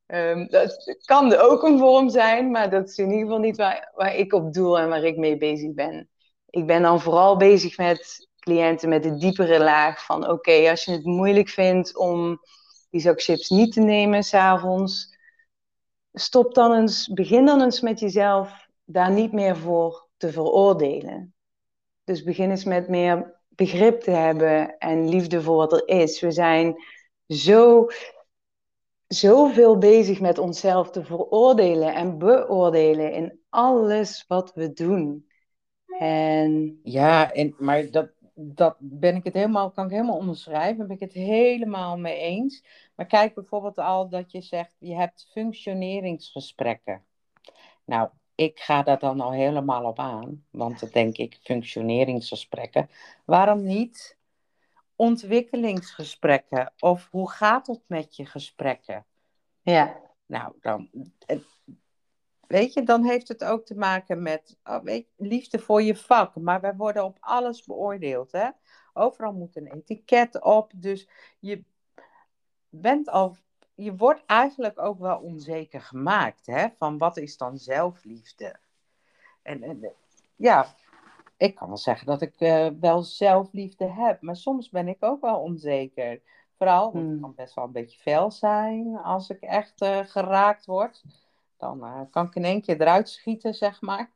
Um, 0.06 0.46
dat 0.50 0.98
kan 1.04 1.36
ook 1.36 1.62
een 1.62 1.78
vorm 1.78 2.10
zijn, 2.10 2.50
maar 2.50 2.70
dat 2.70 2.88
is 2.88 2.98
in 2.98 3.10
ieder 3.10 3.20
geval 3.20 3.38
niet 3.38 3.56
waar, 3.56 3.90
waar 3.94 4.14
ik 4.14 4.32
op 4.32 4.52
doel 4.52 4.78
en 4.78 4.88
waar 4.88 5.04
ik 5.04 5.16
mee 5.16 5.36
bezig 5.36 5.74
ben. 5.74 6.08
Ik 6.50 6.66
ben 6.66 6.82
dan 6.82 7.00
vooral 7.00 7.36
bezig 7.36 7.76
met 7.76 8.28
cliënten 8.38 8.88
met 8.88 9.02
de 9.02 9.16
diepere 9.16 9.58
laag 9.58 10.04
van 10.04 10.28
oké, 10.28 10.70
als 10.70 10.84
je 10.84 10.92
het 10.92 11.04
moeilijk 11.04 11.48
vindt 11.48 11.96
om 11.96 12.40
chips 12.90 13.48
niet 13.48 13.72
te 13.72 13.80
nemen 13.80 14.22
s'avonds. 14.22 15.16
Stop 16.12 16.54
dan 16.54 16.74
eens, 16.74 17.08
begin 17.08 17.46
dan 17.46 17.62
eens 17.62 17.80
met 17.80 18.00
jezelf 18.00 18.68
daar 18.84 19.10
niet 19.10 19.32
meer 19.32 19.56
voor 19.56 20.06
te 20.16 20.32
veroordelen. 20.32 21.34
Dus 22.04 22.22
begin 22.22 22.50
eens 22.50 22.64
met 22.64 22.88
meer 22.88 23.40
begrip 23.48 24.00
te 24.00 24.10
hebben 24.10 24.78
en 24.78 25.08
liefde 25.08 25.42
voor 25.42 25.56
wat 25.56 25.72
er 25.72 25.88
is. 25.88 26.20
We 26.20 26.30
zijn 26.30 26.76
zo, 27.26 27.86
zoveel 29.06 29.78
bezig 29.78 30.20
met 30.20 30.38
onszelf 30.38 30.90
te 30.90 31.04
veroordelen 31.04 31.94
en 31.94 32.18
beoordelen 32.18 33.12
in 33.12 33.40
alles 33.48 34.24
wat 34.28 34.54
we 34.54 34.72
doen. 34.72 35.28
En... 35.98 36.80
Ja, 36.82 37.32
en, 37.32 37.54
maar 37.58 37.90
dat, 37.90 38.10
dat 38.40 38.76
ben 38.78 39.16
ik 39.16 39.24
het 39.24 39.34
helemaal, 39.34 39.70
kan 39.70 39.84
ik 39.84 39.90
helemaal 39.90 40.16
onderschrijven. 40.16 40.86
ben 40.86 40.96
ik 40.96 41.00
het 41.00 41.12
helemaal 41.12 41.98
mee 41.98 42.18
eens. 42.18 42.64
Maar 42.94 43.06
kijk 43.06 43.34
bijvoorbeeld 43.34 43.78
al 43.78 44.08
dat 44.08 44.32
je 44.32 44.40
zegt, 44.40 44.74
je 44.78 44.94
hebt 44.94 45.28
functioneringsgesprekken. 45.30 47.04
Nou, 47.84 48.08
ik 48.34 48.58
ga 48.58 48.82
daar 48.82 48.98
dan 48.98 49.20
al 49.20 49.32
helemaal 49.32 49.84
op 49.84 49.98
aan. 49.98 50.44
Want 50.50 50.80
dan 50.80 50.88
denk 50.92 51.16
ik, 51.16 51.38
functioneringsgesprekken. 51.42 52.90
Waarom 53.24 53.62
niet 53.62 54.16
ontwikkelingsgesprekken? 54.96 56.72
Of 56.78 57.08
hoe 57.10 57.30
gaat 57.30 57.66
het 57.66 57.82
met 57.86 58.16
je 58.16 58.26
gesprekken? 58.26 59.06
Ja. 59.62 60.00
Nou, 60.26 60.52
dan, 60.60 60.90
Weet 62.48 62.72
je, 62.72 62.82
dan 62.82 63.04
heeft 63.04 63.28
het 63.28 63.44
ook 63.44 63.64
te 63.64 63.74
maken 63.74 64.22
met 64.22 64.56
oh, 64.64 64.82
weet 64.82 65.06
liefde 65.16 65.58
voor 65.58 65.82
je 65.82 65.96
vak. 65.96 66.36
Maar 66.36 66.60
wij 66.60 66.76
worden 66.76 67.04
op 67.04 67.16
alles 67.20 67.64
beoordeeld. 67.64 68.32
Hè? 68.32 68.48
Overal 68.92 69.32
moet 69.32 69.56
een 69.56 69.72
etiket 69.72 70.42
op. 70.42 70.72
Dus 70.74 71.08
je 71.38 71.64
bent 72.68 73.08
al. 73.08 73.36
Je 73.74 73.96
wordt 73.96 74.22
eigenlijk 74.26 74.80
ook 74.80 74.98
wel 74.98 75.18
onzeker 75.18 75.80
gemaakt. 75.80 76.46
Hè? 76.46 76.68
Van 76.78 76.98
wat 76.98 77.16
is 77.16 77.36
dan 77.36 77.58
zelfliefde? 77.58 78.56
En, 79.42 79.62
en 79.62 79.92
ja, 80.36 80.74
ik 81.36 81.54
kan 81.54 81.68
wel 81.68 81.76
zeggen 81.76 82.06
dat 82.06 82.22
ik 82.22 82.40
uh, 82.40 82.68
wel 82.80 83.02
zelfliefde 83.02 83.86
heb. 83.86 84.22
Maar 84.22 84.36
soms 84.36 84.68
ben 84.68 84.88
ik 84.88 85.04
ook 85.04 85.20
wel 85.20 85.40
onzeker. 85.40 86.20
Vooral, 86.56 86.92
want 86.92 86.94
het 86.94 87.12
hmm. 87.12 87.20
kan 87.20 87.34
best 87.34 87.54
wel 87.54 87.64
een 87.64 87.72
beetje 87.72 87.98
fel 87.98 88.30
zijn 88.30 88.96
als 88.96 89.30
ik 89.30 89.40
echt 89.40 89.82
uh, 89.82 89.98
geraakt 89.98 90.66
word. 90.66 91.04
Dan 91.58 91.84
uh, 91.84 92.00
kan 92.10 92.26
ik 92.26 92.34
in 92.34 92.44
één 92.44 92.62
keer 92.62 92.80
eruit 92.80 93.08
schieten, 93.08 93.54
zeg 93.54 93.80
maar. 93.80 94.12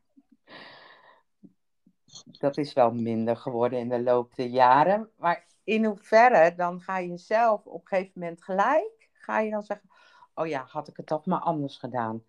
Dat 2.24 2.56
is 2.56 2.72
wel 2.72 2.92
minder 2.92 3.36
geworden 3.36 3.78
in 3.78 3.88
de 3.88 4.02
loop 4.02 4.34
der 4.34 4.46
jaren. 4.46 5.10
Maar 5.16 5.46
in 5.64 5.84
hoeverre 5.84 6.54
dan 6.54 6.80
ga 6.80 6.98
je 6.98 7.16
zelf 7.16 7.66
op 7.66 7.80
een 7.80 7.88
gegeven 7.88 8.20
moment 8.20 8.44
gelijk, 8.44 9.10
ga 9.12 9.40
je 9.40 9.50
dan 9.50 9.62
zeggen, 9.62 9.88
oh 10.34 10.46
ja, 10.46 10.64
had 10.68 10.88
ik 10.88 10.96
het 10.96 11.06
toch 11.06 11.26
maar 11.26 11.40
anders 11.40 11.76
gedaan. 11.76 12.24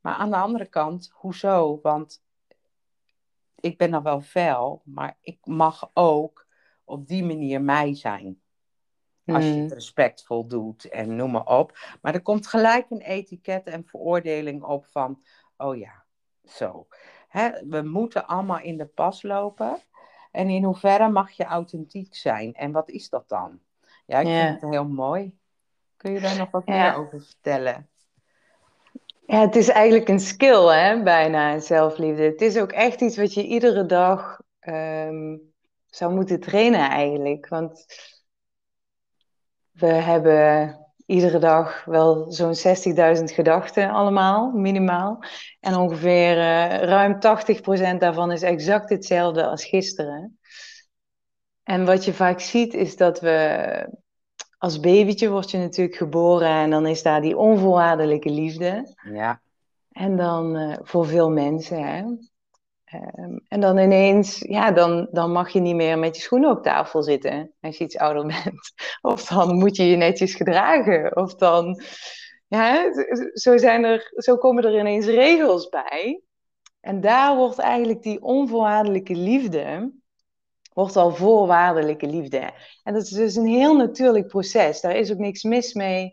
Maar 0.00 0.14
aan 0.14 0.30
de 0.30 0.36
andere 0.36 0.66
kant, 0.66 1.10
hoezo? 1.12 1.80
Want 1.82 2.24
ik 3.54 3.78
ben 3.78 3.90
dan 3.90 4.02
wel 4.02 4.20
fel, 4.20 4.82
maar 4.84 5.16
ik 5.20 5.46
mag 5.46 5.90
ook 5.92 6.46
op 6.84 7.06
die 7.06 7.24
manier 7.24 7.62
mij 7.62 7.94
zijn. 7.94 8.40
Als 9.26 9.44
je 9.44 9.50
het 9.50 9.60
Hmm. 9.60 9.72
respectvol 9.72 10.46
doet 10.46 10.88
en 10.88 11.16
noem 11.16 11.30
maar 11.30 11.46
op. 11.46 11.78
Maar 12.02 12.14
er 12.14 12.22
komt 12.22 12.46
gelijk 12.46 12.86
een 12.90 13.00
etiket 13.00 13.66
en 13.66 13.84
veroordeling 13.86 14.62
op 14.62 14.86
van, 14.86 15.22
oh 15.56 15.76
ja, 15.76 16.04
zo. 16.44 16.86
Hè, 17.28 17.50
we 17.68 17.82
moeten 17.82 18.26
allemaal 18.26 18.60
in 18.60 18.76
de 18.76 18.86
pas 18.86 19.22
lopen. 19.22 19.78
En 20.32 20.48
in 20.48 20.64
hoeverre 20.64 21.08
mag 21.08 21.30
je 21.30 21.44
authentiek 21.44 22.14
zijn? 22.14 22.54
En 22.54 22.72
wat 22.72 22.88
is 22.90 23.08
dat 23.08 23.28
dan? 23.28 23.60
Ja, 24.06 24.18
ik 24.18 24.26
Ja. 24.26 24.46
vind 24.48 24.60
het 24.60 24.70
heel 24.70 24.86
mooi. 24.88 25.38
Kun 25.96 26.12
je 26.12 26.20
daar 26.20 26.36
nog 26.36 26.50
wat 26.50 26.62
Ja. 26.66 26.72
meer 26.90 26.94
over 26.94 27.22
vertellen? 27.22 27.88
Ja, 29.26 29.40
het 29.40 29.56
is 29.56 29.68
eigenlijk 29.68 30.08
een 30.08 30.20
skill, 30.20 30.66
hè, 30.66 31.02
bijna, 31.02 31.58
zelfliefde. 31.58 32.22
Het 32.22 32.40
is 32.40 32.58
ook 32.58 32.72
echt 32.72 33.00
iets 33.00 33.16
wat 33.16 33.34
je 33.34 33.46
iedere 33.46 33.86
dag 33.86 34.40
ehm, 34.60 35.36
zou 35.86 36.14
moeten 36.14 36.40
trainen, 36.40 36.90
eigenlijk. 36.90 37.48
Want 37.48 37.86
we 39.76 39.86
hebben 39.86 40.78
iedere 41.06 41.38
dag 41.38 41.84
wel 41.84 42.32
zo'n 42.32 42.54
60.000 43.18 43.22
gedachten 43.24 43.90
allemaal, 43.90 44.50
minimaal. 44.50 45.24
En 45.60 45.74
ongeveer 45.74 46.38
eh, 46.38 46.78
ruim 46.78 47.14
80% 47.94 47.98
daarvan 47.98 48.32
is 48.32 48.42
exact 48.42 48.90
hetzelfde 48.90 49.46
als 49.46 49.64
gisteren. 49.64 50.38
En 51.62 51.84
wat 51.84 52.04
je 52.04 52.14
vaak 52.14 52.40
ziet 52.40 52.74
is 52.74 52.96
dat 52.96 53.20
we 53.20 53.88
als 54.58 54.80
babytje 54.80 55.30
word 55.30 55.50
je 55.50 55.58
natuurlijk 55.58 55.96
geboren 55.96 56.48
en 56.48 56.70
dan 56.70 56.86
is 56.86 57.02
daar 57.02 57.20
die 57.20 57.36
onvoorwaardelijke 57.36 58.30
liefde. 58.30 58.94
Ja, 59.12 59.40
En 59.92 60.16
dan 60.16 60.56
eh, 60.56 60.76
voor 60.82 61.06
veel 61.06 61.30
mensen, 61.30 61.82
hè. 61.82 62.04
Ehm, 62.86 63.38
en 63.48 63.60
dan 63.60 63.78
ineens, 63.78 64.38
ja, 64.38 64.70
dan, 64.70 65.08
dan 65.10 65.32
mag 65.32 65.50
je 65.50 65.60
niet 65.60 65.74
meer 65.74 65.98
met 65.98 66.16
je 66.16 66.22
schoenen 66.22 66.50
op 66.50 66.62
tafel 66.62 67.02
zitten 67.02 67.52
als 67.60 67.78
je 67.78 67.84
iets 67.84 67.98
ouder 67.98 68.26
bent. 68.44 68.72
Of 69.00 69.24
dan 69.24 69.54
moet 69.56 69.76
je 69.76 69.84
je 69.84 69.96
netjes 69.96 70.34
gedragen. 70.34 71.16
Of 71.16 71.34
dan, 71.34 71.82
ja, 72.46 72.92
zo, 73.34 73.56
zijn 73.56 73.84
er, 73.84 74.12
zo 74.16 74.36
komen 74.36 74.64
er 74.64 74.78
ineens 74.78 75.06
regels 75.06 75.68
bij. 75.68 76.20
En 76.80 77.00
daar 77.00 77.36
wordt 77.36 77.58
eigenlijk 77.58 78.02
die 78.02 78.22
onvoorwaardelijke 78.22 79.14
liefde, 79.14 79.92
wordt 80.72 80.96
al 80.96 81.14
voorwaardelijke 81.14 82.06
liefde. 82.06 82.52
En 82.82 82.94
dat 82.94 83.02
is 83.02 83.10
dus 83.10 83.34
een 83.36 83.46
heel 83.46 83.76
natuurlijk 83.76 84.26
proces. 84.26 84.80
Daar 84.80 84.96
is 84.96 85.12
ook 85.12 85.18
niks 85.18 85.42
mis 85.42 85.74
mee. 85.74 86.12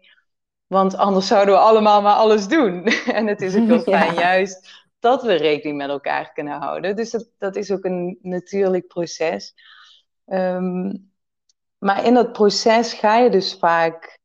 Want 0.67 0.95
anders 0.95 1.27
zouden 1.27 1.53
we 1.53 1.59
allemaal 1.59 2.01
maar 2.01 2.15
alles 2.15 2.47
doen. 2.47 2.83
En 3.17 3.27
het 3.27 3.41
is 3.41 3.55
ook 3.55 3.67
heel 3.67 3.81
fijn 3.97 4.13
Ja. 4.13 4.21
juist 4.21 4.82
dat 5.03 5.24
we 5.24 5.33
rekening 5.33 5.77
met 5.77 5.89
elkaar 5.89 6.33
kunnen 6.33 6.60
houden. 6.60 6.95
Dus 6.95 7.12
dat, 7.12 7.29
dat 7.38 7.55
is 7.55 7.72
ook 7.72 7.83
een 7.83 8.17
natuurlijk 8.22 8.88
proces. 8.88 9.53
Ehm, 10.25 10.95
maar 11.77 12.05
in 12.05 12.13
dat 12.13 12.31
proces 12.31 12.93
ga 12.93 13.17
je 13.17 13.29
dus 13.29 13.57
vaak 13.60 14.19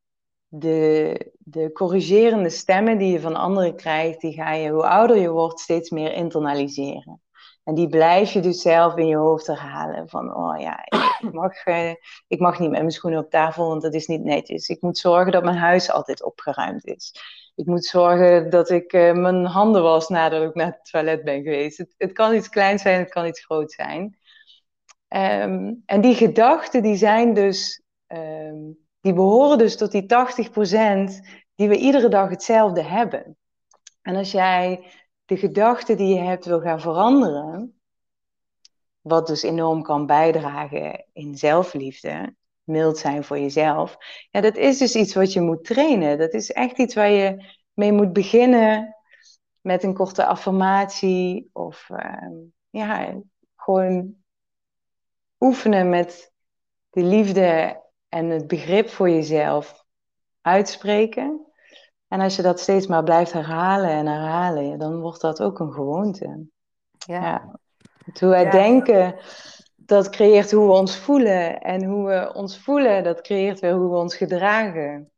de, 0.49 1.32
de 1.38 1.73
corrigerende 1.73 2.50
stemmen 2.50 2.99
die 2.99 3.12
je 3.12 3.20
van 3.20 3.37
anderen 3.37 3.76
krijgt, 3.76 4.20
die 4.20 4.32
ga 4.32 4.52
je, 4.52 4.70
hoe 4.70 4.87
ouder 4.87 5.16
je 5.16 5.30
wordt, 5.30 5.61
steeds 5.61 5.90
meer 5.90 6.12
internaliseren. 6.12 7.23
En 7.64 7.75
die 7.75 7.88
blijf 7.88 8.32
je 8.32 8.40
dus 8.40 8.61
zelf 8.62 8.97
in 8.97 9.06
je 9.06 9.16
hoofd 9.16 9.47
herhalen. 9.47 10.08
Van, 10.08 10.35
oh 10.37 10.61
ja, 10.61 10.85
ik 11.26 11.32
mag, 11.32 11.64
eh, 11.64 11.94
ik 12.28 12.40
mag 12.40 12.58
niet 12.58 12.70
met 12.70 12.80
mijn 12.80 12.90
schoenen 12.90 13.25
op 13.25 13.30
tafel, 13.30 13.68
want 13.68 13.82
dat 13.82 13.94
is 13.94 14.06
niet 14.06 14.25
netjes. 14.25 14.68
Ik 14.68 14.82
moet 14.82 14.99
zorgen 14.99 15.32
dat 15.32 15.44
mijn 15.44 15.56
huis 15.56 15.90
altijd 15.90 16.25
opgeruimd 16.25 16.87
is. 16.87 17.14
Ik 17.58 17.66
moet 17.66 17.84
zorgen 17.84 18.50
dat 18.50 18.70
ik 18.70 18.92
eh, 18.92 19.12
mijn 19.12 19.44
handen 19.44 19.82
was 19.82 20.08
nadat 20.08 20.42
ik 20.42 20.54
naar 20.54 20.66
het 20.66 20.90
toilet 20.90 21.24
ben 21.24 21.42
geweest. 21.42 21.78
Het, 21.78 21.94
het 21.96 22.12
kan 22.12 22.34
iets 22.34 22.48
kleins 22.48 22.82
zijn, 22.82 22.98
het 22.98 23.10
kan 23.10 23.26
iets 23.26 23.44
groot 23.44 23.72
zijn. 23.72 24.18
Ehm, 25.08 25.74
en 25.86 26.00
die 26.00 26.14
gedachten, 26.14 26.82
die 26.82 26.96
zijn 26.96 27.34
dus, 27.34 27.82
ehm, 28.06 28.56
die 29.00 29.12
behoren 29.12 29.58
dus 29.58 29.76
tot 29.76 29.90
die 29.90 30.06
80% 30.06 31.20
die 31.54 31.68
we 31.68 31.76
iedere 31.76 32.08
dag 32.08 32.28
hetzelfde 32.28 32.82
hebben. 32.82 33.36
En 34.02 34.16
als 34.16 34.32
jij 34.32 34.90
de 35.24 35.36
gedachten 35.36 35.96
die 35.96 36.14
je 36.14 36.20
hebt 36.20 36.44
wil 36.44 36.60
gaan 36.60 36.80
veranderen, 36.80 37.80
wat 39.00 39.26
dus 39.26 39.42
enorm 39.42 39.82
kan 39.82 40.06
bijdragen 40.06 41.04
in 41.12 41.36
zelfliefde, 41.36 42.34
mild 42.68 42.98
zijn 42.98 43.25
voor 43.25 43.38
jezelf, 43.38 43.96
ja, 44.30 44.40
dat 44.40 44.56
is 44.56 44.78
dus 44.78 44.94
iets 44.94 45.14
wat 45.14 45.32
je 45.32 45.40
moet 45.40 45.64
trainen. 45.64 46.18
Dat 46.18 46.32
is 46.32 46.52
echt 46.52 46.78
iets 46.78 46.94
waar 46.94 47.10
je 47.10 47.54
mee 47.72 47.92
moet 47.92 48.12
beginnen 48.12 48.96
met 49.60 49.82
een 49.82 49.94
korte 49.94 50.25
affirmatie 50.26 51.50
of 51.52 51.87
ehm, 51.90 52.34
ja, 52.70 53.14
gewoon 53.56 54.14
oefenen 55.40 55.88
met 55.88 56.32
de 56.90 57.02
liefde 57.02 57.80
en 58.08 58.26
het 58.30 58.46
begrip 58.46 58.88
voor 58.88 59.10
jezelf 59.10 59.84
uitspreken. 60.40 61.46
En 62.08 62.20
als 62.20 62.37
je 62.37 62.42
dat 62.42 62.60
steeds 62.60 62.87
maar 62.87 63.02
blijft 63.02 63.32
herhalen 63.32 63.90
en 63.90 64.06
herhalen, 64.06 64.78
dan 64.78 65.00
wordt 65.00 65.20
dat 65.20 65.42
ook 65.42 65.58
een 65.58 65.72
gewoonte. 65.72 66.46
ja. 67.06 67.20
Ja. 67.20 67.58
Hoe 68.20 68.28
wij 68.28 68.44
Ja. 68.44 68.50
denken, 68.50 69.16
dat 69.88 70.11
creëert 70.11 70.50
hoe 70.52 70.66
we 70.66 70.73
ons 70.73 70.99
voelen. 70.99 71.61
En 71.61 71.85
hoe 71.85 72.07
we 72.09 72.35
ons 72.35 72.59
voelen, 72.59 73.04
dat 73.04 73.21
creëert 73.21 73.61
weer 73.61 73.73
hoe 73.73 73.90
we 73.90 73.97
ons 73.97 74.16
gedragen. 74.16 75.11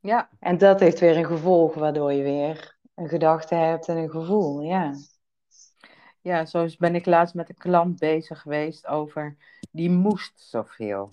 ja. 0.00 0.28
En 0.38 0.58
dat 0.58 0.80
heeft 0.80 1.00
weer 1.00 1.16
een 1.16 1.24
gevolg, 1.26 1.74
waardoor 1.74 2.12
je 2.12 2.22
weer 2.22 2.76
een 2.94 3.08
gedachte 3.08 3.54
hebt 3.54 3.88
en 3.88 3.96
een 3.96 4.10
gevoel. 4.10 4.60
Ja. 4.60 4.94
Ja, 6.20 6.44
zo 6.44 6.66
ben 6.78 6.94
ik 6.94 7.06
laatst 7.06 7.34
met 7.34 7.48
een 7.48 7.56
klant 7.56 7.98
bezig 7.98 8.40
geweest 8.40 8.86
over, 8.86 9.36
die 9.70 9.90
moest 9.90 10.40
zoveel. 10.40 11.08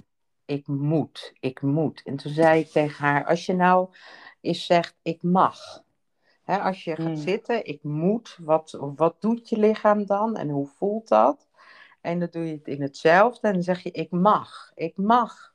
Ik 0.45 0.67
moet, 0.67 1.33
ik 1.39 1.61
moet. 1.61 2.01
En 2.03 2.15
toen 2.15 2.31
zei 2.31 2.59
ik 2.59 2.67
tegen 2.67 3.05
haar, 3.05 3.25
als 3.25 3.45
je 3.45 3.53
nou 3.53 3.89
eens 4.41 4.65
zegt, 4.65 4.95
ik 5.01 5.23
mag. 5.23 5.83
Hè, 6.43 6.57
als 6.59 6.83
je 6.83 6.95
gaat 6.95 7.05
Hmm. 7.05 7.15
zitten, 7.15 7.65
ik 7.65 7.83
moet, 7.83 8.37
wat, 8.41 8.77
wat 8.95 9.21
doet 9.21 9.49
je 9.49 9.57
lichaam 9.57 10.05
dan 10.05 10.37
en 10.37 10.49
hoe 10.49 10.67
voelt 10.67 11.07
dat? 11.07 11.48
En 12.01 12.19
dan 12.19 12.27
doe 12.31 12.45
je 12.45 12.53
het 12.53 12.67
in 12.67 12.81
hetzelfde 12.81 13.47
en 13.47 13.53
dan 13.53 13.63
zeg 13.63 13.83
je, 13.83 13.91
ik 13.91 14.11
mag, 14.11 14.71
ik 14.75 14.97
mag 14.97 15.53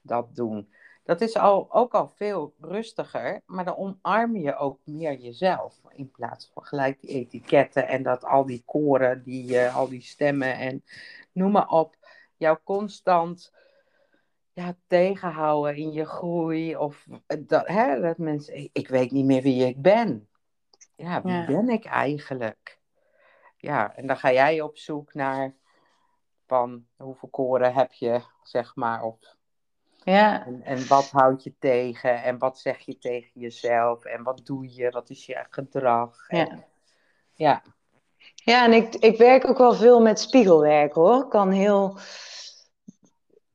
dat 0.00 0.34
doen. 0.36 0.72
Dat 1.04 1.20
is 1.20 1.36
al, 1.36 1.72
ook 1.72 1.94
al 1.94 2.08
veel 2.08 2.54
rustiger, 2.60 3.40
maar 3.46 3.64
dan 3.64 3.76
omarm 3.76 4.36
je 4.36 4.56
ook 4.56 4.78
meer 4.84 5.14
jezelf. 5.16 5.80
In 5.88 6.10
plaats 6.10 6.50
van 6.52 6.64
gelijk 6.64 7.00
die 7.00 7.10
etiketten 7.10 7.88
en 7.88 8.02
dat 8.02 8.24
al 8.24 8.46
die 8.46 8.62
koren, 8.66 9.22
die, 9.22 9.58
eh, 9.58 9.76
al 9.76 9.88
die 9.88 10.02
stemmen 10.02 10.54
en 10.54 10.84
noem 11.32 11.50
maar 11.52 11.68
op. 11.68 11.96
Jou 12.36 12.58
constant 12.64 13.52
ja, 14.52 14.76
tegenhouden 14.86 15.76
in 15.76 15.92
je 15.92 16.04
groei. 16.04 16.76
Of 16.76 17.06
eh, 17.26 17.38
dat, 17.46 17.66
hè, 17.66 18.00
dat 18.00 18.18
mensen, 18.18 18.54
ik, 18.54 18.70
ik 18.72 18.88
weet 18.88 19.10
niet 19.10 19.24
meer 19.24 19.42
wie 19.42 19.66
ik 19.66 19.82
ben. 19.82 20.28
Ja, 20.96 21.22
wie 21.22 21.32
Ja. 21.32 21.44
ben 21.46 21.68
ik 21.68 21.84
eigenlijk? 21.84 22.78
Ja, 23.56 23.96
en 23.96 24.06
dan 24.06 24.16
ga 24.16 24.32
jij 24.32 24.60
op 24.60 24.78
zoek 24.78 25.14
naar 25.14 25.54
van 26.50 26.84
hoeveel 26.96 27.28
koren 27.28 27.74
heb 27.74 27.92
je, 27.92 28.20
zeg 28.42 28.74
maar, 28.74 29.02
of 29.02 29.16
Ja. 30.02 30.46
en, 30.46 30.62
en 30.62 30.86
wat 30.88 31.10
houd 31.10 31.42
je 31.42 31.54
tegen? 31.58 32.22
En 32.22 32.38
wat 32.38 32.58
zeg 32.58 32.78
je 32.78 32.98
tegen 32.98 33.30
jezelf? 33.34 34.04
En 34.04 34.22
wat 34.22 34.40
doe 34.44 34.74
je? 34.74 34.90
Wat 34.90 35.10
is 35.10 35.26
je 35.26 35.44
gedrag? 35.50 36.28
En- 36.28 36.38
Ja. 36.38 36.64
ja. 37.34 37.62
Ja, 38.34 38.64
en 38.64 38.72
ik, 38.72 38.94
ik 38.94 39.16
werk 39.18 39.48
ook 39.48 39.58
wel 39.58 39.74
veel 39.74 40.00
met 40.00 40.20
spiegelwerk 40.20 40.92
hoor. 40.92 41.28
Kan 41.28 41.50
heel. 41.50 41.98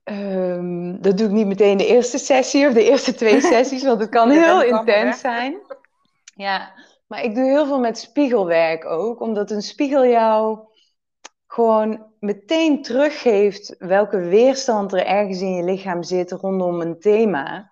ehm, 0.03 1.01
dat 1.01 1.17
doe 1.17 1.27
ik 1.27 1.33
niet 1.33 1.47
meteen 1.47 1.77
de 1.77 1.85
eerste 1.87 2.17
sessie 2.17 2.67
of 2.67 2.73
de 2.73 2.83
eerste 2.83 3.13
twee 3.13 3.41
sessies, 3.51 3.83
want 3.83 3.99
het 3.99 4.09
kan 4.09 4.29
heel 4.29 4.63
intens 4.63 5.19
zijn. 5.19 5.61
Ja, 6.35 6.73
maar 7.07 7.23
ik 7.23 7.35
doe 7.35 7.43
heel 7.43 7.65
veel 7.65 7.79
met 7.79 7.97
spiegelwerk 7.97 8.85
ook, 8.85 9.19
omdat 9.19 9.51
een 9.51 9.61
spiegel 9.61 10.05
jou 10.05 10.59
gewoon 11.55 12.05
meteen 12.19 12.81
teruggeeft 12.81 13.75
welke 13.79 14.17
weerstand 14.19 14.93
er 14.93 15.05
ergens 15.05 15.41
in 15.41 15.55
je 15.55 15.63
lichaam 15.63 16.03
zit 16.03 16.31
rondom 16.31 16.81
een 16.81 16.99
thema. 16.99 17.71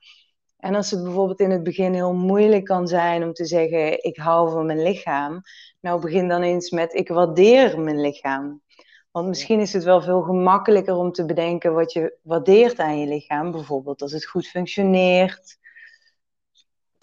En 0.58 0.76
als 0.76 0.92
het 0.92 1.04
bijvoorbeeld 1.04 1.40
in 1.40 1.52
het 1.52 1.64
begin 1.64 1.94
heel 1.94 2.14
moeilijk 2.14 2.66
kan 2.66 2.88
zijn 2.88 3.24
om 3.24 3.34
te 3.34 3.46
zeggen: 3.46 4.04
Ik 4.04 4.18
hou 4.18 4.52
van 4.52 4.66
mijn 4.66 4.82
lichaam. 4.84 5.42
Nou, 5.80 6.02
begin 6.02 6.28
dan 6.28 6.42
eens 6.42 6.70
met: 6.70 6.94
Ik 6.94 7.08
waardeer 7.08 7.80
mijn 7.80 8.02
lichaam. 8.02 8.62
Want 9.12 9.28
misschien 9.28 9.60
is 9.60 9.74
het 9.74 9.84
wel 9.84 10.02
veel 10.02 10.22
gemakkelijker 10.22 10.96
om 10.96 11.12
te 11.12 11.26
bedenken 11.26 11.74
wat 11.74 11.94
je 11.94 12.18
waardeert 12.22 12.80
aan 12.80 13.00
je 13.00 13.08
lichaam. 13.08 13.52
Bijvoorbeeld 13.52 14.02
als 14.02 14.12
het 14.12 14.26
goed 14.26 14.48
functioneert. 14.48 15.58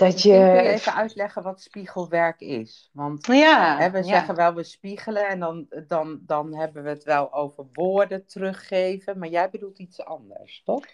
Dat 0.00 0.20
kun 0.20 0.30
je 0.30 0.60
even 0.60 0.94
uitleggen 0.94 1.42
wat 1.42 1.60
spiegelwerk 1.60 2.40
is. 2.40 2.90
Want 2.92 3.26
Ja, 3.26 3.78
hè, 3.78 3.90
we 3.90 3.96
ja. 3.98 4.02
zeggen 4.04 4.34
wel, 4.34 4.54
we 4.54 4.64
spiegelen 4.64 5.28
en 5.28 5.40
dan, 5.40 5.66
dan, 5.86 6.20
dan 6.26 6.54
hebben 6.54 6.82
we 6.82 6.88
het 6.88 7.04
wel 7.04 7.32
over 7.32 7.66
woorden 7.72 8.26
teruggeven. 8.26 9.18
Maar 9.18 9.28
jij 9.28 9.50
bedoelt 9.50 9.78
iets 9.78 10.04
anders, 10.04 10.62
toch? 10.64 10.84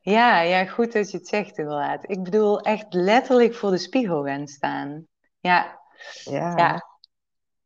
Ja, 0.00 0.40
ja, 0.40 0.64
goed 0.64 0.92
dat 0.92 1.10
je 1.10 1.16
het 1.16 1.28
zegt 1.28 1.58
inderdaad. 1.58 2.10
Ik 2.10 2.22
bedoel 2.22 2.60
echt 2.60 2.86
letterlijk 2.94 3.54
voor 3.54 3.70
de 3.70 3.78
spiegel 3.78 4.24
gaan 4.24 4.46
staan. 4.46 5.06
Ja, 5.40 5.80
Ja. 6.24 6.56
Ja, 6.56 6.86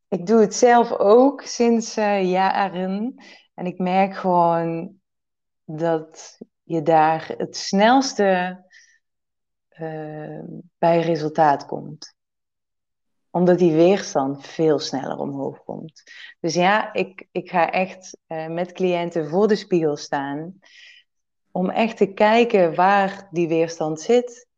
ik 0.09 0.27
doe 0.27 0.41
het 0.41 0.55
zelf 0.55 0.93
ook 0.93 1.43
sinds 1.43 1.97
eh, 1.97 2.31
jaren. 2.31 3.15
En 3.55 3.67
ik 3.67 3.79
merk 3.79 4.15
gewoon 4.15 4.95
dat 5.65 6.39
je 6.63 6.83
daar 6.83 7.35
het 7.37 7.57
snelste 7.57 8.59
eh, 9.81 10.43
bij 10.79 11.01
resultaat 11.01 11.67
komt. 11.67 12.15
Omdat 13.31 13.59
die 13.59 13.73
weerstand 13.73 14.47
veel 14.47 14.79
sneller 14.79 15.19
omhoog 15.19 15.65
komt. 15.65 16.03
Dus 16.41 16.55
ja, 16.55 16.93
ik, 16.93 17.29
ik 17.33 17.51
ga 17.51 17.71
echt 17.71 18.19
eh, 18.27 18.47
met 18.47 18.73
cliënten 18.73 19.29
voor 19.29 19.49
de 19.49 19.57
spiegel 19.57 19.97
staan. 19.97 20.59
Om 21.51 21.71
echt 21.71 21.97
te 21.97 22.13
kijken 22.13 22.75
waar 22.75 23.29
die 23.31 23.49
weerstand 23.49 24.01
zit. 24.01 24.49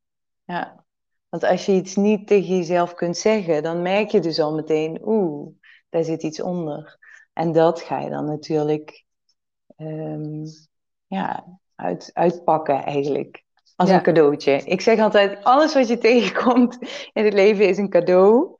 Ja. 0.44 0.84
Want 1.28 1.44
als 1.44 1.66
je 1.66 1.72
iets 1.72 1.96
niet 1.96 2.26
tegen 2.26 2.56
jezelf 2.56 2.94
kunt 2.94 3.16
zeggen, 3.16 3.62
dan 3.62 3.82
merk 3.82 4.10
je 4.10 4.20
dus 4.20 4.40
al 4.40 4.54
meteen, 4.54 5.00
oeh, 5.04 5.48
daar 5.88 6.04
zit 6.04 6.22
iets 6.22 6.40
onder. 6.40 6.98
En 7.32 7.52
dat 7.52 7.80
ga 7.80 8.00
je 8.00 8.10
dan 8.10 8.24
natuurlijk 8.24 9.04
ehm, 9.76 10.44
ja, 11.06 11.58
uit, 11.74 12.10
uitpakken 12.12 12.82
eigenlijk. 12.82 13.44
Als 13.76 13.88
Ja. 13.88 13.94
een 13.96 14.02
cadeautje. 14.02 14.52
Ik 14.52 14.80
zeg 14.80 14.98
altijd, 14.98 15.44
alles 15.44 15.74
wat 15.74 15.88
je 15.88 15.98
tegenkomt 15.98 16.78
in 17.12 17.24
het 17.24 17.34
leven 17.34 17.68
is 17.68 17.78
een 17.78 17.90
cadeau. 17.90 18.56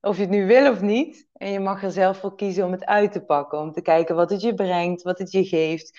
Of 0.00 0.16
je 0.16 0.22
het 0.22 0.30
nu 0.30 0.46
wil 0.46 0.70
of 0.70 0.80
niet. 0.80 1.26
En 1.32 1.50
je 1.52 1.60
mag 1.60 1.82
er 1.82 1.90
zelf 1.92 2.18
voor 2.18 2.34
kiezen 2.36 2.64
om 2.64 2.72
het 2.72 2.84
uit 2.84 3.12
te 3.12 3.20
pakken. 3.20 3.58
Om 3.58 3.72
te 3.72 3.82
kijken 3.82 4.14
wat 4.16 4.30
het 4.30 4.40
je 4.40 4.54
brengt, 4.54 5.02
wat 5.02 5.18
het 5.18 5.30
je 5.32 5.44
geeft. 5.44 5.98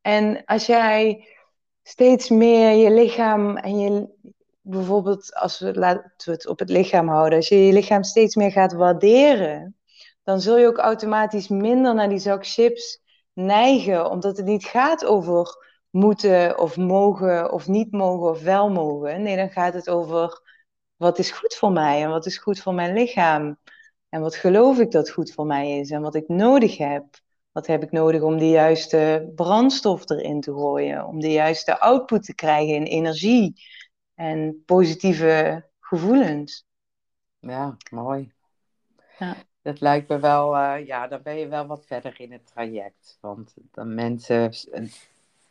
En 0.00 0.44
als 0.44 0.66
jij 0.66 1.26
steeds 1.82 2.28
meer 2.28 2.74
je 2.76 2.90
lichaam 2.90 3.56
en 3.56 3.78
je... 3.78 4.08
Bijvoorbeeld, 4.64 5.34
als 5.34 5.58
we, 5.58 5.74
laten 5.74 6.12
we 6.24 6.30
het 6.30 6.46
op 6.46 6.58
het 6.58 6.68
lichaam 6.70 7.08
houden. 7.08 7.36
Als 7.38 7.48
je 7.48 7.66
je 7.66 7.72
lichaam 7.72 8.02
steeds 8.02 8.36
meer 8.36 8.52
gaat 8.52 8.72
waarderen. 8.72 9.76
Dan 10.22 10.40
zul 10.40 10.58
je 10.58 10.66
ook 10.66 10.78
automatisch 10.78 11.48
minder 11.48 11.94
naar 11.94 12.08
die 12.08 12.18
zak 12.18 12.46
chips 12.46 13.00
neigen. 13.32 14.10
Omdat 14.10 14.36
het 14.36 14.46
niet 14.46 14.64
gaat 14.64 15.04
over 15.04 15.61
moeten 15.92 16.58
of 16.58 16.76
mogen 16.76 17.52
of 17.52 17.68
niet 17.68 17.92
mogen 17.92 18.30
of 18.30 18.42
wel 18.42 18.70
mogen. 18.70 19.22
Nee, 19.22 19.36
dan 19.36 19.50
gaat 19.50 19.74
het 19.74 19.88
over 19.88 20.42
wat 20.96 21.18
is 21.18 21.30
goed 21.30 21.54
voor 21.54 21.72
mij 21.72 22.02
en 22.02 22.10
wat 22.10 22.26
is 22.26 22.38
goed 22.38 22.60
voor 22.60 22.74
mijn 22.74 22.92
lichaam. 22.92 23.58
En 24.08 24.20
wat 24.20 24.34
geloof 24.34 24.78
ik 24.78 24.90
dat 24.90 25.10
goed 25.10 25.32
voor 25.32 25.46
mij 25.46 25.78
is 25.78 25.90
en 25.90 26.02
wat 26.02 26.14
ik 26.14 26.28
nodig 26.28 26.78
heb. 26.78 27.04
Wat 27.52 27.66
heb 27.66 27.82
ik 27.82 27.90
nodig 27.90 28.22
om 28.22 28.38
de 28.38 28.48
juiste 28.48 29.32
brandstof 29.34 30.10
erin 30.10 30.40
te 30.40 30.52
gooien, 30.52 31.06
om 31.06 31.20
de 31.20 31.32
juiste 31.32 31.78
output 31.78 32.24
te 32.24 32.34
krijgen 32.34 32.74
in 32.74 32.82
energie 32.82 33.62
en 34.14 34.62
positieve 34.66 35.64
gevoelens. 35.80 36.66
Ja, 37.38 37.76
mooi. 37.90 38.32
Ja. 39.18 39.36
Dat 39.62 39.80
lijkt 39.80 40.08
me 40.08 40.18
wel, 40.18 40.56
eh, 40.56 40.86
ja, 40.86 41.08
dan 41.08 41.22
ben 41.22 41.38
je 41.38 41.48
wel 41.48 41.66
wat 41.66 41.86
verder 41.86 42.20
in 42.20 42.32
het 42.32 42.46
traject. 42.46 43.18
Want 43.20 43.54
dan 43.70 43.94
mensen, 43.94 44.52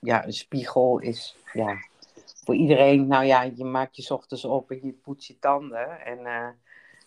ja, 0.01 0.25
een 0.25 0.33
spiegel 0.33 0.99
is, 0.99 1.35
ja, 1.53 1.75
voor 2.45 2.55
iedereen, 2.55 3.07
nou 3.07 3.23
ja, 3.25 3.41
je 3.41 3.63
maakt 3.63 3.95
je 3.95 4.13
ochtends 4.13 4.45
op 4.45 4.71
en 4.71 4.79
je 4.83 4.91
poetst 4.93 5.27
je 5.27 5.39
tanden. 5.39 6.05
En 6.05 6.25
eh, 6.25 6.47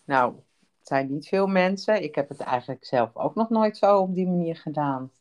nou, 0.05 0.35
het 0.79 0.87
zijn 0.87 1.11
niet 1.11 1.27
veel 1.27 1.47
mensen. 1.47 2.03
Ik 2.03 2.15
heb 2.15 2.29
het 2.29 2.39
eigenlijk 2.39 2.85
zelf 2.85 3.15
ook 3.15 3.35
nog 3.35 3.49
nooit 3.49 3.77
zo 3.77 3.99
op 3.99 4.15
die 4.15 4.27
manier 4.27 4.55
gedaan. 4.55 5.11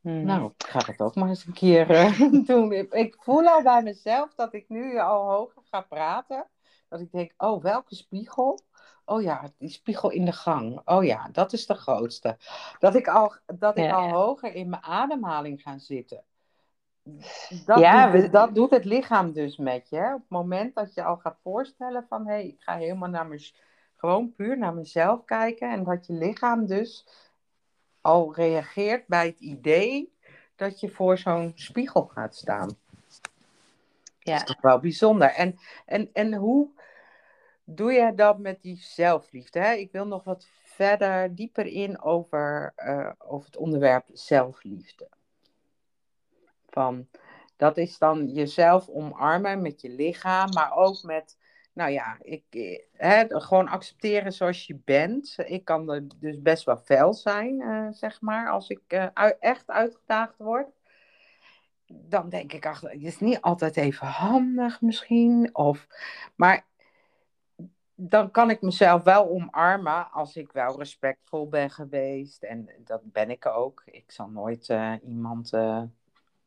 Mhm. 0.00 0.24
Nou, 0.24 0.52
ik 0.58 0.66
ga 0.66 0.78
dat 0.78 1.00
ook 1.00 1.14
maar 1.14 1.28
eens 1.28 1.46
een 1.46 1.52
keer 1.52 1.90
eh, 1.90 2.20
doen. 2.46 2.72
Ik- 2.72 3.16
voel 3.20 3.46
al 3.48 3.62
bij 3.62 3.82
mezelf 3.82 4.34
dat 4.34 4.54
ik 4.54 4.68
nu 4.68 4.98
al 4.98 5.30
hoger 5.30 5.62
ga 5.70 5.80
praten. 5.80 6.46
Dat 6.88 7.00
ik 7.00 7.12
denk, 7.12 7.32
oh, 7.36 7.62
welke 7.62 7.94
spiegel? 7.94 8.58
Oh 9.04 9.22
ja, 9.22 9.50
die 9.58 9.68
spiegel 9.68 10.10
in 10.10 10.24
de 10.24 10.32
gang. 10.32 10.80
Oh 10.84 11.04
ja, 11.04 11.28
dat 11.32 11.52
is 11.52 11.66
de 11.66 11.74
grootste. 11.74 12.36
Dat 12.78 12.94
ik 12.94 13.08
al, 13.08 13.32
dat 13.46 13.76
ik 13.76 13.84
Ja. 13.84 13.94
al 13.94 14.08
hoger 14.10 14.54
in 14.54 14.68
mijn 14.68 14.82
ademhaling 14.82 15.62
ga 15.62 15.78
zitten. 15.78 16.22
Dat, 17.64 17.78
Ja, 17.78 18.10
doet, 18.10 18.32
dat 18.32 18.54
doet 18.54 18.70
het 18.70 18.84
lichaam 18.84 19.32
dus 19.32 19.56
met 19.56 19.88
je. 19.88 20.12
Op 20.14 20.20
het 20.20 20.28
moment 20.28 20.74
dat 20.74 20.94
je 20.94 21.02
al 21.02 21.16
gaat 21.16 21.38
voorstellen 21.42 22.06
van... 22.08 22.26
hé, 22.26 22.32
hey, 22.32 22.46
ik 22.46 22.60
ga 22.60 22.76
helemaal 22.76 23.08
naar 23.08 23.26
mijn, 23.26 23.40
gewoon 23.96 24.32
puur 24.34 24.58
naar 24.58 24.74
mezelf 24.74 25.24
kijken. 25.24 25.70
En 25.70 25.84
dat 25.84 26.06
je 26.06 26.12
lichaam 26.12 26.66
dus 26.66 27.06
al 28.00 28.34
reageert 28.34 29.06
bij 29.06 29.26
het 29.26 29.40
idee 29.40 30.12
dat 30.56 30.80
je 30.80 30.90
voor 30.90 31.18
zo'n 31.18 31.52
spiegel 31.54 32.06
gaat 32.06 32.34
staan. 32.36 32.68
Dat 32.68 32.78
Ja. 34.18 34.34
is 34.34 34.44
toch 34.44 34.60
wel 34.60 34.78
bijzonder. 34.78 35.28
En, 35.34 35.58
en, 35.86 36.10
en 36.12 36.34
hoe 36.34 36.68
doe 37.64 37.92
je 37.92 38.14
dat 38.14 38.38
met 38.38 38.62
die 38.62 38.76
zelfliefde? 38.76 39.58
Hè? 39.58 39.72
Ik 39.72 39.92
wil 39.92 40.06
nog 40.06 40.24
wat 40.24 40.46
verder 40.64 41.34
dieper 41.34 41.66
in 41.66 42.02
over, 42.02 42.72
eh, 42.76 43.10
over 43.18 43.46
het 43.46 43.56
onderwerp 43.56 44.04
zelfliefde. 44.12 45.08
Van, 46.70 47.08
dat 47.60 47.76
is 47.76 47.98
dan 47.98 48.26
jezelf 48.26 48.88
omarmen 48.88 49.62
met 49.62 49.80
je 49.80 49.88
lichaam, 49.88 50.52
maar 50.52 50.72
ook 50.72 51.02
met, 51.02 51.38
nou 51.72 51.90
ja, 51.90 52.16
ik, 52.20 52.44
hè, 52.92 53.24
gewoon 53.28 53.68
accepteren 53.68 54.32
zoals 54.32 54.66
je 54.66 54.80
bent. 54.84 55.34
Ik 55.44 55.64
kan 55.64 55.90
er 55.90 56.06
dus 56.16 56.42
best 56.42 56.64
wel 56.64 56.76
fel 56.76 57.14
zijn, 57.14 57.60
eh, 57.60 57.86
zeg 57.90 58.20
maar, 58.20 58.50
als 58.50 58.68
ik 58.68 58.80
eh, 58.86 59.30
echt 59.40 59.70
uitgedaagd 59.70 60.34
word. 60.38 60.68
Dan 61.86 62.28
denk 62.28 62.52
ik, 62.52 62.66
ach, 62.66 62.80
het 62.80 63.02
is 63.02 63.20
niet 63.20 63.40
altijd 63.40 63.76
even 63.76 64.06
handig 64.06 64.80
misschien. 64.80 65.50
Of, 65.52 65.86
maar 66.36 66.66
dan 67.94 68.30
kan 68.30 68.50
ik 68.50 68.60
mezelf 68.60 69.02
wel 69.02 69.28
omarmen 69.28 70.10
als 70.10 70.36
ik 70.36 70.52
wel 70.52 70.78
respectvol 70.78 71.48
ben 71.48 71.70
geweest. 71.70 72.42
En 72.42 72.68
dat 72.84 73.00
ben 73.04 73.30
ik 73.30 73.46
ook. 73.46 73.82
Ik 73.84 74.10
zal 74.10 74.28
nooit 74.28 74.68
eh, 74.68 74.94
iemand 75.02 75.52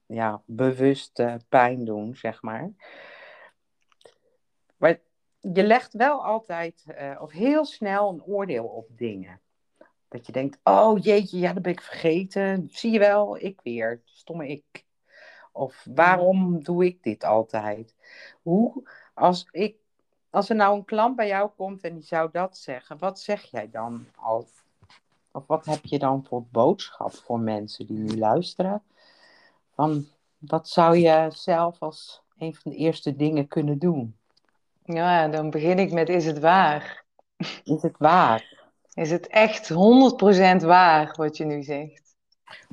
ja, 0.06 0.42
bewust 0.46 1.20
eh, 1.20 1.36
pijn 1.50 1.86
doen, 1.86 2.16
zeg 2.16 2.42
maar. 2.42 2.72
Maar 4.78 5.00
je 5.40 5.64
legt 5.64 5.94
wel 5.94 6.26
altijd, 6.26 6.84
eh, 6.88 7.18
of 7.22 7.32
heel 7.32 7.66
snel, 7.66 8.10
een 8.10 8.24
oordeel 8.24 8.66
op 8.66 8.88
dingen. 8.90 9.42
Dat 10.08 10.26
je 10.26 10.32
denkt, 10.32 10.60
oh 10.64 11.04
jeetje, 11.04 11.40
ja, 11.40 11.54
dat 11.54 11.64
ben 11.64 11.72
ik 11.72 11.82
vergeten. 11.82 12.68
Zie 12.72 12.92
je 12.92 13.00
wel, 13.00 13.38
ik 13.38 13.60
weer, 13.64 14.02
stomme 14.06 14.48
ik. 14.48 14.86
Of 15.52 15.86
waarom 15.96 16.64
doe 16.64 16.86
ik 16.86 17.04
dit 17.04 17.24
altijd? 17.24 17.96
Hoe, 18.42 18.90
als, 19.14 19.48
ik, 19.52 19.76
als 20.30 20.50
er 20.50 20.56
nou 20.56 20.76
een 20.76 20.86
klant 20.86 21.16
bij 21.16 21.28
jou 21.28 21.50
komt 21.56 21.84
en 21.84 21.94
die 21.94 22.04
zou 22.04 22.30
dat 22.32 22.58
zeggen, 22.58 22.98
wat 22.98 23.20
zeg 23.20 23.44
jij 23.44 23.70
dan 23.70 24.08
al? 24.16 24.48
Of 25.32 25.48
wat 25.48 25.66
heb 25.66 25.86
je 25.86 26.00
dan 26.00 26.26
voor 26.26 26.46
boodschap 26.52 27.14
voor 27.14 27.40
mensen 27.40 27.88
die 27.88 27.98
nu 27.98 28.18
luisteren? 28.18 28.84
Van, 29.76 30.08
wat 30.38 30.70
zou 30.70 30.98
je 30.98 31.28
zelf 31.34 31.80
als 31.80 32.22
een 32.38 32.56
van 32.56 32.72
de 32.72 32.78
eerste 32.78 33.16
dingen 33.16 33.48
kunnen 33.48 33.80
doen? 33.80 34.18
ja, 34.86 35.28
dan 35.28 35.50
begin 35.50 35.80
ik 35.80 35.92
met 35.92 36.10
is 36.10 36.26
het 36.26 36.40
waar? 36.40 37.04
Is 37.64 37.82
het 37.82 37.96
waar? 37.98 38.62
Is 38.94 39.12
het 39.12 39.28
echt 39.28 39.70
100% 39.70 39.76
waar 40.66 41.14
wat 41.18 41.38
je 41.38 41.46
nu 41.46 41.64
zegt? 41.64 42.16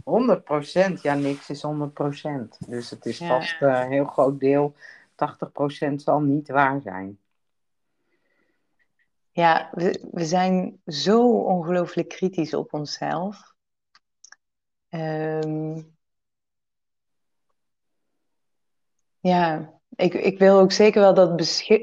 100%, 0.05 1.01
ja, 1.03 1.15
niks 1.15 1.51
is 1.51 1.63
100%. 1.63 2.59
Dus 2.67 2.91
het 2.91 3.07
is 3.07 3.19
Ja. 3.19 3.27
vast 3.29 3.63
eh, 3.63 3.81
een 3.85 3.91
heel 3.91 4.05
groot 4.05 4.41
deel. 4.41 4.75
80% 5.15 6.03
zal 6.03 6.21
niet 6.21 6.49
waar 6.49 6.81
zijn. 6.81 7.19
Ja, 9.31 9.69
we, 9.73 10.09
we 10.13 10.25
zijn 10.25 10.81
zo 10.87 11.39
ongelooflijk 11.39 12.09
kritisch 12.09 12.55
op 12.55 12.73
onszelf. 12.73 13.55
Ehm, 14.89 15.80
ja, 19.21 19.73
ik, 19.97 20.15
ik 20.15 20.39
wil 20.39 20.59
ook 20.59 20.73
zeker 20.73 21.01
wel 21.01 21.15
dat, 21.15 21.39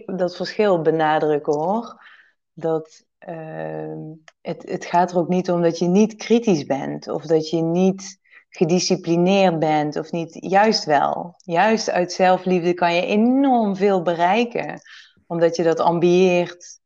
dat 0.05 0.35
verschil 0.35 0.81
benadrukken 0.81 1.53
hoor. 1.53 2.05
Dat 2.53 3.05
ehm, 3.17 3.99
het, 4.41 4.63
het 4.69 4.85
gaat 4.85 5.11
er 5.11 5.17
ook 5.17 5.27
niet 5.27 5.51
om 5.51 5.61
dat 5.61 5.79
je 5.79 5.87
niet 5.87 6.15
kritisch 6.15 6.65
bent 6.65 7.07
of 7.07 7.25
dat 7.25 7.49
je 7.49 7.61
niet 7.61 8.19
gedisciplineerd 8.49 9.59
bent 9.59 9.95
of 9.95 10.11
niet. 10.11 10.37
Juist 10.39 10.85
wel. 10.85 11.33
Juist 11.37 11.89
uit 11.89 12.11
zelfliefde 12.11 12.73
kan 12.73 12.95
je 12.95 13.05
enorm 13.05 13.75
veel 13.75 14.01
bereiken, 14.01 14.81
omdat 15.27 15.55
je 15.55 15.63
dat 15.63 15.79
ambieert 15.79 16.79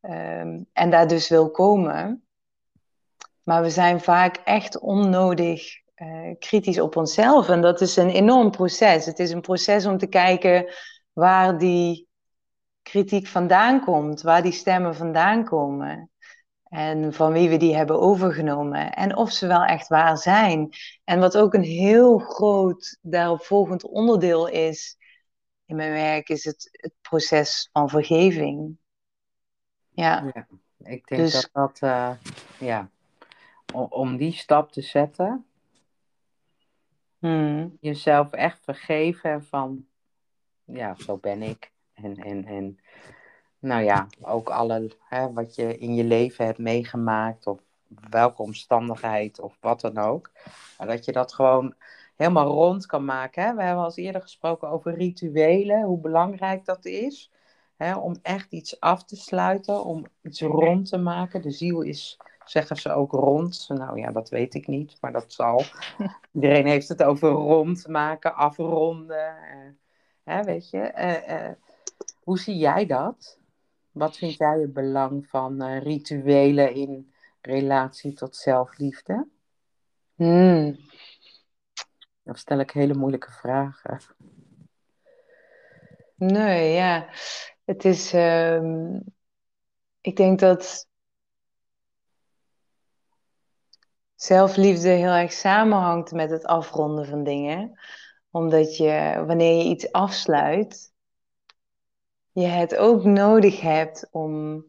ehm, 0.00 0.62
en 0.72 0.90
daar 0.90 1.08
dus 1.08 1.28
wil 1.28 1.50
komen. 1.50 2.24
Maar 3.42 3.62
we 3.62 3.70
zijn 3.70 4.00
vaak 4.00 4.36
echt 4.36 4.78
onnodig 4.78 5.62
eh, 6.00 6.34
kritisch 6.38 6.80
op 6.80 6.96
onszelf. 6.96 7.48
En 7.48 7.60
dat 7.60 7.80
is 7.80 7.96
een 7.96 8.10
enorm 8.10 8.50
proces. 8.50 9.06
Het 9.06 9.18
is 9.18 9.30
een 9.30 9.40
proces 9.40 9.86
om 9.86 9.98
te 9.98 10.06
kijken 10.06 10.72
waar 11.12 11.58
die 11.58 12.08
kritiek 12.82 13.26
vandaan 13.26 13.84
komt, 13.84 14.22
waar 14.22 14.42
die 14.42 14.52
stemmen 14.52 14.94
vandaan 14.94 15.44
komen. 15.44 16.10
En 16.62 17.12
van 17.12 17.32
wie 17.32 17.48
we 17.48 17.56
die 17.56 17.76
hebben 17.76 18.00
overgenomen. 18.00 18.92
En 18.92 19.16
of 19.16 19.32
ze 19.32 19.46
wel 19.46 19.64
echt 19.64 19.88
waar 19.88 20.18
zijn. 20.18 20.68
En 21.04 21.20
wat 21.20 21.36
ook 21.36 21.54
een 21.54 21.62
heel 21.62 22.18
groot 22.18 22.98
daaropvolgend 23.00 23.84
onderdeel 23.84 24.48
is 24.48 24.96
in 25.66 25.76
mijn 25.76 25.92
werk, 25.92 26.28
is 26.28 26.44
het, 26.44 26.68
het 26.72 26.92
proces 27.00 27.68
van 27.72 27.88
vergeving. 27.88 28.76
Ja. 29.90 30.30
Ja. 30.34 30.46
Ik 30.78 31.06
denk 31.06 31.20
Dus- 31.22 31.32
dat 31.32 31.50
dat, 31.52 31.78
eh, 31.80 32.10
ja, 32.58 32.90
om, 33.74 33.86
om 33.90 34.16
die 34.16 34.32
stap 34.32 34.72
te 34.72 34.82
zetten, 34.82 35.44
Hmm. 37.20 37.76
jezelf 37.80 38.32
echt 38.32 38.58
vergeven 38.64 39.44
van, 39.44 39.86
ja, 40.64 40.94
zo 40.98 41.16
ben 41.16 41.42
ik. 41.42 41.72
En, 41.94 42.16
en, 42.16 42.44
en 42.44 42.78
nou 43.58 43.82
ja, 43.82 44.06
ook 44.20 44.50
alle, 44.50 44.96
hè, 45.08 45.32
wat 45.32 45.54
je 45.54 45.78
in 45.78 45.94
je 45.94 46.04
leven 46.04 46.44
hebt 46.44 46.58
meegemaakt, 46.58 47.46
of 47.46 47.60
welke 48.10 48.42
omstandigheid, 48.42 49.40
of 49.40 49.56
wat 49.60 49.80
dan 49.80 49.98
ook. 49.98 50.30
Maar 50.78 50.86
dat 50.86 51.04
je 51.04 51.12
dat 51.12 51.32
gewoon 51.32 51.74
helemaal 52.16 52.46
rond 52.46 52.86
kan 52.86 53.04
maken. 53.04 53.42
Hè? 53.42 53.54
We 53.54 53.62
hebben 53.62 53.84
al 53.84 53.92
eerder 53.94 54.22
gesproken 54.22 54.68
over 54.68 54.94
rituelen, 54.94 55.82
hoe 55.82 56.00
belangrijk 56.00 56.64
dat 56.64 56.84
is. 56.84 57.30
Hè? 57.76 57.96
Om 57.96 58.18
echt 58.22 58.52
iets 58.52 58.80
af 58.80 59.04
te 59.04 59.16
sluiten, 59.16 59.84
om 59.84 60.06
iets 60.22 60.40
rond 60.40 60.88
te 60.88 60.98
maken. 60.98 61.42
De 61.42 61.50
ziel 61.50 61.80
is, 61.80 62.18
zeggen 62.50 62.76
ze 62.76 62.92
ook, 62.92 63.12
rond. 63.12 63.68
Nou 63.68 63.98
ja, 63.98 64.10
dat 64.10 64.28
weet 64.28 64.54
ik 64.54 64.66
niet, 64.66 64.96
maar 65.00 65.12
dat 65.12 65.32
zal. 65.32 65.62
Iedereen 66.32 66.66
heeft 66.66 66.88
het 66.88 67.02
over 67.02 67.28
rond 67.30 67.88
maken, 67.88 68.34
afronden. 68.34 69.36
eh, 69.36 69.68
hè, 70.24 70.42
weet 70.42 70.70
je, 70.70 70.78
Eh, 70.80 71.46
eh, 71.46 71.56
hoe 72.22 72.38
zie 72.38 72.56
jij 72.56 72.86
dat? 72.86 73.38
Wat 73.90 74.16
vind 74.16 74.36
jij 74.36 74.60
het 74.60 74.72
belang 74.72 75.26
van 75.26 75.62
rituelen 75.78 76.74
in 76.74 77.12
relatie 77.40 78.12
tot 78.12 78.36
zelfliefde? 78.36 79.26
Hmm. 80.14 80.76
Of 82.24 82.38
stel 82.38 82.58
ik 82.58 82.70
hele 82.70 82.94
moeilijke 82.94 83.30
vragen? 83.30 84.00
Nee, 86.14 86.72
ja. 86.72 87.08
Het 87.64 87.84
is, 87.84 88.12
ehm, 88.12 89.00
ik 90.00 90.16
denk 90.16 90.38
dat 90.38 90.88
zelfliefde 94.22 94.88
heel 94.88 95.10
erg 95.10 95.32
samenhangt 95.32 96.12
met 96.12 96.30
het 96.30 96.44
afronden 96.44 97.06
van 97.06 97.24
dingen. 97.24 97.80
Omdat 98.30 98.76
je, 98.76 99.22
wanneer 99.26 99.56
je 99.56 99.64
iets 99.64 99.92
afsluit, 99.92 100.92
je 102.32 102.46
het 102.46 102.76
ook 102.76 103.04
nodig 103.04 103.60
hebt 103.60 104.08
om 104.10 104.64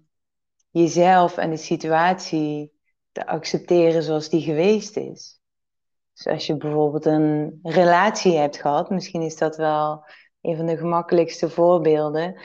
jezelf 0.70 1.38
en 1.38 1.50
de 1.50 1.58
situatie 1.58 2.72
te 3.12 3.28
accepteren 3.28 4.04
zoals 4.04 4.30
die 4.30 4.42
geweest 4.42 4.98
is. 4.98 5.40
Dus 6.14 6.28
als 6.28 6.46
je 6.46 6.58
bijvoorbeeld 6.58 7.06
een 7.06 7.60
relatie 7.64 8.38
hebt 8.38 8.58
gehad, 8.58 8.90
misschien 8.90 9.22
is 9.22 9.38
dat 9.38 9.56
wel 9.56 10.06
een 10.42 10.56
van 10.56 10.66
de 10.66 10.78
gemakkelijkste 10.78 11.50
voorbeelden, 11.50 12.40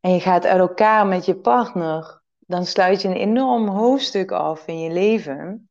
en 0.00 0.12
je 0.12 0.20
gaat 0.20 0.46
uit 0.46 0.60
elkaar 0.60 1.06
met 1.06 1.24
je 1.24 1.36
partner, 1.36 2.22
dan 2.38 2.66
sluit 2.66 3.02
je 3.02 3.08
een 3.08 3.16
enorm 3.16 3.68
hoofdstuk 3.68 4.30
af 4.30 4.66
in 4.66 4.80
je 4.80 4.90
leven. 4.90 5.68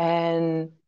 En 0.00 0.78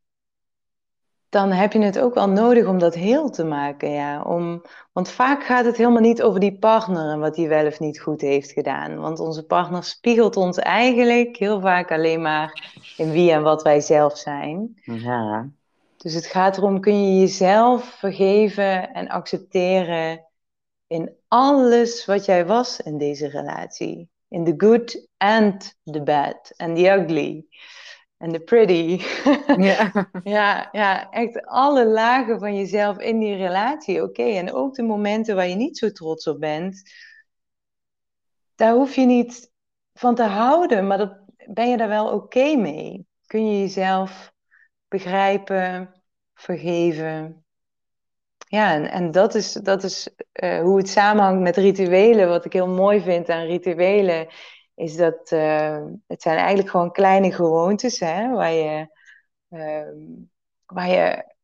dan 1.29 1.51
heb 1.51 1.73
je 1.73 1.79
het 1.79 1.99
ook 1.99 2.15
wel 2.15 2.29
nodig 2.29 2.67
om 2.67 2.79
dat 2.79 2.95
heel 2.95 3.31
te 3.31 3.45
maken, 3.45 3.91
ja. 3.91 4.23
Om, 4.23 4.63
want 4.93 5.11
vaak 5.11 5.45
gaat 5.45 5.65
het 5.65 5.77
helemaal 5.77 6.01
niet 6.01 6.23
over 6.23 6.41
die 6.41 6.59
partner 6.59 7.13
en 7.13 7.21
wat 7.21 7.35
die 7.35 7.49
wel 7.49 7.67
of 7.67 7.81
niet 7.81 8.01
goed 8.01 8.21
heeft 8.21 8.53
gedaan. 8.53 8.99
Want 8.99 9.21
onze 9.21 9.47
partner 9.47 9.85
spiegelt 9.85 10.37
ons 10.37 10.59
eigenlijk 10.59 11.37
heel 11.37 11.61
vaak 11.61 11.91
alleen 11.91 12.23
maar 12.23 12.73
in 12.97 13.11
wie 13.11 13.33
en 13.33 13.43
wat 13.43 13.63
wij 13.63 13.81
zelf 13.81 14.19
zijn. 14.19 14.81
Ja, 14.85 15.49
Dus 15.97 16.15
het 16.15 16.27
gaat 16.27 16.57
erom, 16.57 16.81
kun 16.81 17.13
je 17.13 17.21
jezelf 17.21 17.85
vergeven 17.85 18.93
en 18.93 19.09
accepteren 19.09 20.27
in 20.87 21.13
alles 21.29 22.05
wat 22.05 22.25
jij 22.25 22.47
was 22.47 22.81
in 22.81 22.99
deze 22.99 23.29
relatie. 23.29 24.09
In 24.29 24.45
the 24.45 24.55
good 24.57 25.09
and 25.17 25.75
the 25.85 26.03
bad 26.03 26.53
and 26.57 26.77
the 26.77 26.91
ugly 26.91 27.47
and 28.23 28.33
the 28.33 28.41
pretty. 28.41 29.03
ja. 29.59 29.91
Ja, 30.25 30.69
ja, 30.73 31.11
echt 31.11 31.47
alle 31.47 31.87
lagen 31.87 32.39
van 32.39 32.57
jezelf 32.57 32.99
in 32.99 33.19
die 33.19 33.37
relatie. 33.37 34.03
Oké, 34.03 34.23
en 34.23 34.53
ook 34.53 34.75
de 34.75 34.83
momenten 34.83 35.37
waar 35.37 35.49
je 35.49 35.55
niet 35.55 35.79
zo 35.79 35.91
trots 35.91 36.27
op 36.27 36.41
bent. 36.41 36.83
Daar 38.55 38.75
hoef 38.75 38.95
je 38.95 39.05
niet 39.05 39.51
van 39.93 40.15
te 40.15 40.23
houden, 40.23 40.87
maar 40.87 40.99
dat, 40.99 41.19
ben 41.47 41.71
je 41.71 41.77
daar 41.77 41.89
wel 41.89 42.13
oké 42.13 42.57
mee? 42.57 43.07
Kun 43.27 43.51
je 43.51 43.61
jezelf 43.61 44.33
begrijpen, 44.89 45.95
vergeven? 46.35 47.45
Ja, 48.49 48.73
en, 48.75 48.91
en 48.91 49.11
dat 49.11 49.35
is, 49.35 49.53
dat 49.53 49.83
is 49.83 50.09
eh, 50.33 50.61
hoe 50.61 50.77
het 50.77 50.89
samenhangt 50.89 51.43
met 51.43 51.57
rituelen. 51.57 52.29
Wat 52.29 52.45
ik 52.45 52.53
heel 52.53 52.69
mooi 52.69 53.01
vind 53.01 53.29
aan 53.29 53.47
rituelen, 53.47 54.29
is 54.75 54.97
dat 54.97 55.31
eh, 55.31 55.85
het 56.07 56.23
zijn 56.23 56.37
eigenlijk 56.39 56.69
gewoon 56.71 56.93
kleine 56.93 57.33
gewoontes, 57.33 58.01
hè, 58.01 58.31
waar 58.31 58.53
je 58.53 59.01
Ehm, 59.53 59.97
waar 60.67 60.89
je 60.89 61.35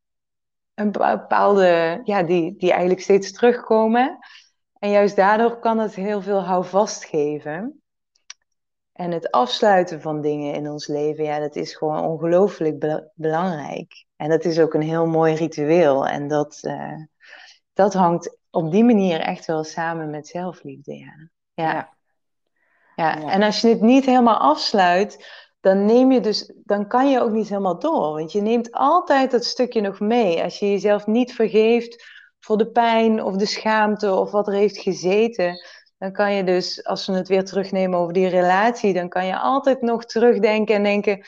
een 0.73 0.91
bepaalde, 0.91 2.01
ja, 2.03 2.23
die, 2.23 2.55
die 2.57 2.71
eigenlijk 2.71 3.01
steeds 3.01 3.31
terugkomen. 3.31 4.17
En 4.79 4.89
juist 4.89 5.15
daardoor 5.15 5.59
kan 5.59 5.77
het 5.79 5.95
heel 5.95 6.21
veel 6.21 6.43
houvast 6.43 7.05
geven. 7.05 7.81
En 8.91 9.11
het 9.11 9.31
afsluiten 9.31 10.01
van 10.01 10.21
dingen 10.21 10.53
in 10.53 10.69
ons 10.69 10.87
leven, 10.87 11.23
ja, 11.23 11.39
dat 11.39 11.55
is 11.55 11.75
gewoon 11.75 12.03
ongelooflijk 12.03 12.79
be- 12.79 13.11
belangrijk. 13.13 14.05
En 14.15 14.29
dat 14.29 14.45
is 14.45 14.59
ook 14.59 14.73
een 14.73 14.81
heel 14.81 15.05
mooi 15.05 15.35
ritueel. 15.35 16.07
En 16.07 16.27
dat, 16.27 16.59
eh, 16.61 17.03
dat 17.73 17.93
hangt 17.93 18.37
op 18.49 18.71
die 18.71 18.83
manier 18.83 19.19
echt 19.19 19.45
wel 19.45 19.63
samen 19.63 20.09
met 20.09 20.27
zelfliefde. 20.27 20.95
Ja. 20.95 21.29
Ja. 21.53 21.97
Ja, 22.99 23.17
Ja. 23.19 23.31
en 23.31 23.41
als 23.43 23.61
je 23.61 23.67
het 23.67 23.81
niet 23.81 24.05
helemaal 24.05 24.37
afsluit, 24.37 25.25
dan 25.59 25.85
neem 25.85 26.11
je 26.11 26.19
dus, 26.19 26.53
dan 26.63 26.87
kan 26.87 27.09
je 27.09 27.21
ook 27.21 27.31
niet 27.31 27.49
helemaal 27.49 27.79
door. 27.79 28.13
Want 28.13 28.31
je 28.31 28.41
neemt 28.41 28.71
altijd 28.71 29.31
dat 29.31 29.45
stukje 29.45 29.81
nog 29.81 29.99
mee. 29.99 30.43
Als 30.43 30.59
je 30.59 30.69
jezelf 30.69 31.05
niet 31.07 31.33
vergeeft 31.33 32.03
voor 32.39 32.57
de 32.57 32.71
pijn 32.71 33.23
of 33.23 33.35
de 33.35 33.45
schaamte 33.45 34.13
of 34.13 34.31
wat 34.31 34.47
er 34.47 34.53
heeft 34.53 34.77
gezeten, 34.77 35.59
dan 35.97 36.11
kan 36.11 36.33
je 36.33 36.43
dus, 36.43 36.83
als 36.83 37.07
we 37.07 37.13
het 37.13 37.27
weer 37.27 37.45
terugnemen 37.45 37.99
over 37.99 38.13
die 38.13 38.27
relatie, 38.27 38.93
dan 38.93 39.09
kan 39.09 39.25
je 39.25 39.39
altijd 39.39 39.81
nog 39.81 40.05
terugdenken 40.05 40.75
en 40.75 40.83
denken. 40.83 41.25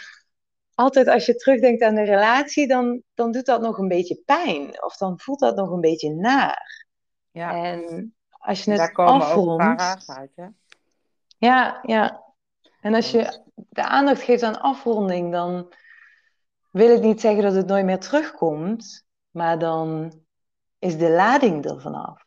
Altijd 0.75 1.07
als 1.07 1.25
je 1.25 1.35
terugdenkt 1.35 1.81
aan 1.81 1.95
de 1.95 2.03
relatie, 2.03 2.67
dan, 2.67 3.01
dan 3.13 3.31
doet 3.31 3.45
dat 3.45 3.61
nog 3.61 3.77
een 3.77 3.87
beetje 3.87 4.21
pijn. 4.25 4.83
Of 4.83 4.97
dan 4.97 5.19
voelt 5.19 5.39
dat 5.39 5.55
nog 5.55 5.69
een 5.71 5.81
beetje 5.81 6.09
naar. 6.13 6.85
ja. 7.31 7.63
En 7.63 8.15
als 8.29 8.63
je 8.63 8.71
daar 8.75 8.85
het 8.85 8.95
komen 8.95 9.13
ook 9.15 9.21
afrondt. 9.21 10.09
uit, 10.09 10.31
hè? 10.35 10.45
Ja, 11.41 11.79
ja. 11.85 12.23
En 12.81 12.93
als 12.93 13.11
je 13.11 13.41
de 13.53 13.83
aandacht 13.83 14.21
geeft 14.21 14.43
aan 14.43 14.61
afronding, 14.61 15.31
dan 15.31 15.73
wil 16.71 16.89
het 16.89 17.01
niet 17.01 17.21
zeggen 17.21 17.43
dat 17.43 17.53
het 17.53 17.67
nooit 17.67 17.85
meer 17.85 17.99
terugkomt, 17.99 19.05
maar 19.31 19.59
dan 19.59 20.13
is 20.79 20.97
de 20.97 21.09
lading 21.09 21.65
er 21.65 21.81
vanaf. 21.81 22.25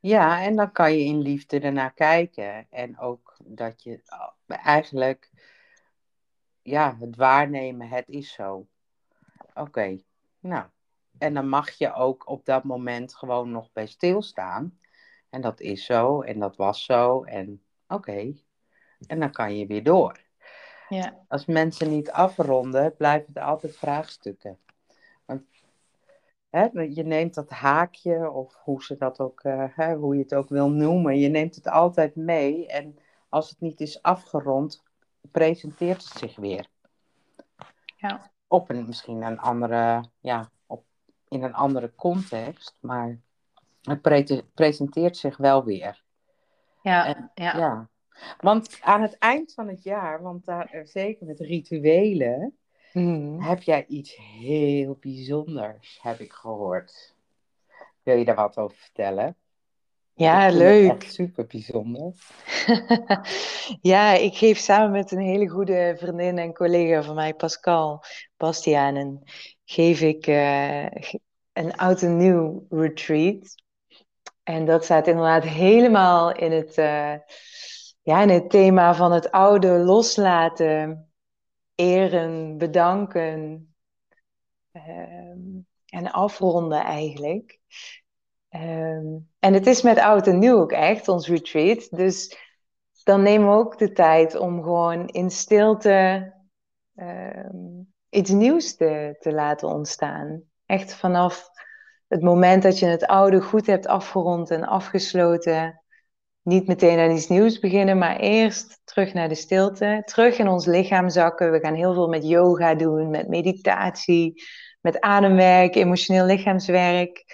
Ja, 0.00 0.42
en 0.42 0.56
dan 0.56 0.72
kan 0.72 0.92
je 0.92 1.04
in 1.04 1.18
liefde 1.18 1.60
ernaar 1.60 1.92
kijken. 1.92 2.66
En 2.70 2.98
ook 2.98 3.36
dat 3.44 3.82
je 3.82 4.02
uh, 4.46 4.56
eigenlijk, 4.66 5.30
ja, 6.62 6.96
het 6.98 7.16
waarnemen, 7.16 7.88
het 7.88 8.08
is 8.08 8.32
zo. 8.32 8.66
Oké, 9.54 10.02
nou. 10.40 10.66
En 11.18 11.34
dan 11.34 11.48
mag 11.48 11.70
je 11.70 11.92
ook 11.92 12.28
op 12.28 12.44
dat 12.44 12.64
moment 12.64 13.14
gewoon 13.14 13.50
nog 13.50 13.72
bij 13.72 13.86
stilstaan. 13.86 14.78
En 15.30 15.40
dat 15.40 15.60
is 15.60 15.84
zo, 15.84 16.20
en 16.20 16.38
dat 16.38 16.56
was 16.56 16.84
zo, 16.84 17.22
en 17.22 17.62
oké. 17.88 18.34
En 19.06 19.20
dan 19.20 19.30
kan 19.30 19.56
je 19.58 19.66
weer 19.66 19.82
door. 19.84 20.20
Ja, 20.88 21.24
Als 21.28 21.46
mensen 21.46 21.90
niet 21.90 22.10
afronden, 22.10 22.96
blijven 22.96 23.34
er 23.34 23.42
altijd 23.42 23.76
vraagstukken. 23.76 24.58
Want 25.24 25.42
hè, 26.50 26.64
je 26.72 27.02
neemt 27.02 27.34
dat 27.34 27.50
haakje, 27.50 28.30
of 28.30 28.54
hoe, 28.54 28.82
ze 28.84 28.96
dat 28.96 29.20
ook, 29.20 29.40
eh, 29.40 29.64
hè, 29.70 29.94
hoe 29.94 30.14
je 30.16 30.22
het 30.22 30.34
ook 30.34 30.48
wil 30.48 30.70
noemen, 30.70 31.18
je 31.18 31.28
neemt 31.28 31.54
het 31.54 31.68
altijd 31.68 32.16
mee. 32.16 32.66
En 32.66 32.98
als 33.28 33.50
het 33.50 33.60
niet 33.60 33.80
is 33.80 34.02
afgerond, 34.02 34.82
presenteert 35.30 36.04
het 36.04 36.18
zich 36.18 36.36
weer. 36.36 36.68
ja, 37.96 38.30
Op 38.46 38.68
een, 38.70 38.86
misschien 38.86 39.22
een 39.22 39.38
andere, 39.38 40.04
ja, 40.20 40.50
op, 40.66 40.84
in 41.28 41.42
een 41.42 41.54
andere 41.54 41.94
context, 41.94 42.78
maar 42.80 43.20
het 43.82 44.02
pre- 44.02 44.42
presenteert 44.54 45.16
zich 45.16 45.36
wel 45.36 45.64
weer. 45.64 46.06
Ja, 46.82 47.06
En- 47.14 47.30
ja. 47.34 47.56
Ja. 47.56 47.88
Want 48.40 48.78
aan 48.80 49.02
het 49.02 49.18
eind 49.18 49.52
van 49.54 49.68
het 49.68 49.82
jaar, 49.82 50.22
want 50.22 50.44
daar, 50.44 50.66
eh, 50.70 50.80
zeker 50.84 51.26
met 51.26 51.40
rituelen, 51.40 52.56
Mhm. 52.92 53.40
heb 53.40 53.62
jij 53.62 53.84
iets 53.86 54.16
heel 54.16 54.96
bijzonders, 55.00 55.98
heb 56.02 56.18
ik 56.20 56.32
gehoord. 56.32 57.14
Wil 58.02 58.16
je 58.16 58.24
daar 58.24 58.34
wat 58.34 58.56
over 58.58 58.76
vertellen? 58.76 59.36
Ja, 60.14 60.46
Ik 60.46 60.52
vind 60.52 60.62
het 60.62 60.70
leuk. 60.72 60.90
echt 61.02 61.12
super 61.12 61.46
bijzonder. 61.46 62.12
Ja, 63.80 64.12
ik 64.12 64.34
geef 64.36 64.58
samen 64.58 64.90
met 64.90 65.10
een 65.10 65.18
hele 65.20 65.48
goede 65.48 65.94
vriendin 65.98 66.38
en 66.38 66.52
collega 66.54 67.02
van 67.02 67.14
mij, 67.14 67.34
Pascal 67.34 68.02
Bastianen, 68.36 69.22
geef 69.64 70.00
ik 70.00 70.26
eh, 70.26 70.84
een 71.52 71.76
oud 71.76 72.02
en 72.02 72.16
nieuw 72.16 72.66
retreat. 72.68 73.54
En 74.48 74.64
dat 74.64 74.84
staat 74.84 75.06
inderdaad 75.06 75.44
helemaal 75.44 76.32
in 76.34 76.52
het, 76.52 76.78
eh, 76.78 77.14
ja, 78.02 78.22
in 78.22 78.28
het 78.28 78.50
thema 78.50 78.94
van 78.94 79.12
het 79.12 79.30
oude 79.30 79.68
loslaten, 79.68 81.10
eren, 81.74 82.58
bedanken 82.58 83.74
ehm, 84.72 85.38
en 85.86 86.10
afronden 86.10 86.80
eigenlijk. 86.80 87.58
Ehm, 88.48 89.06
en 89.38 89.52
het 89.52 89.66
is 89.66 89.82
met 89.82 89.98
oud 89.98 90.26
en 90.26 90.38
nieuw 90.38 90.58
ook 90.60 90.72
echt, 90.72 91.08
ons 91.08 91.28
retreat. 91.28 91.88
Dus 91.90 92.36
dan 93.04 93.22
nemen 93.22 93.48
we 93.48 93.54
ook 93.54 93.78
de 93.78 93.92
tijd 93.92 94.36
om 94.36 94.62
gewoon 94.62 95.08
in 95.08 95.30
stilte 95.30 96.34
ehm, 96.94 97.82
iets 98.08 98.30
nieuws 98.30 98.76
te, 98.76 99.16
te 99.18 99.32
laten 99.32 99.68
ontstaan. 99.68 100.42
Echt 100.66 100.94
vanaf 100.94 101.50
het 102.08 102.22
moment 102.22 102.62
dat 102.62 102.78
je 102.78 102.86
het 102.86 103.06
oude 103.06 103.40
goed 103.40 103.66
hebt 103.66 103.86
afgerond 103.86 104.50
en 104.50 104.64
afgesloten, 104.64 105.82
niet 106.42 106.66
meteen 106.66 106.98
aan 106.98 107.10
iets 107.10 107.28
nieuws 107.28 107.58
beginnen, 107.58 107.98
maar 107.98 108.16
eerst 108.16 108.80
terug 108.84 109.12
naar 109.12 109.28
de 109.28 109.34
stilte, 109.34 110.02
terug 110.04 110.38
in 110.38 110.48
ons 110.48 110.66
lichaam 110.66 111.10
zakken. 111.10 111.52
We 111.52 111.60
gaan 111.60 111.74
heel 111.74 111.94
veel 111.94 112.08
met 112.08 112.28
yoga 112.28 112.74
doen, 112.74 113.10
met 113.10 113.28
meditatie, 113.28 114.42
met 114.80 115.00
ademwerk, 115.00 115.74
emotioneel 115.74 116.24
lichaamswerk. 116.24 117.24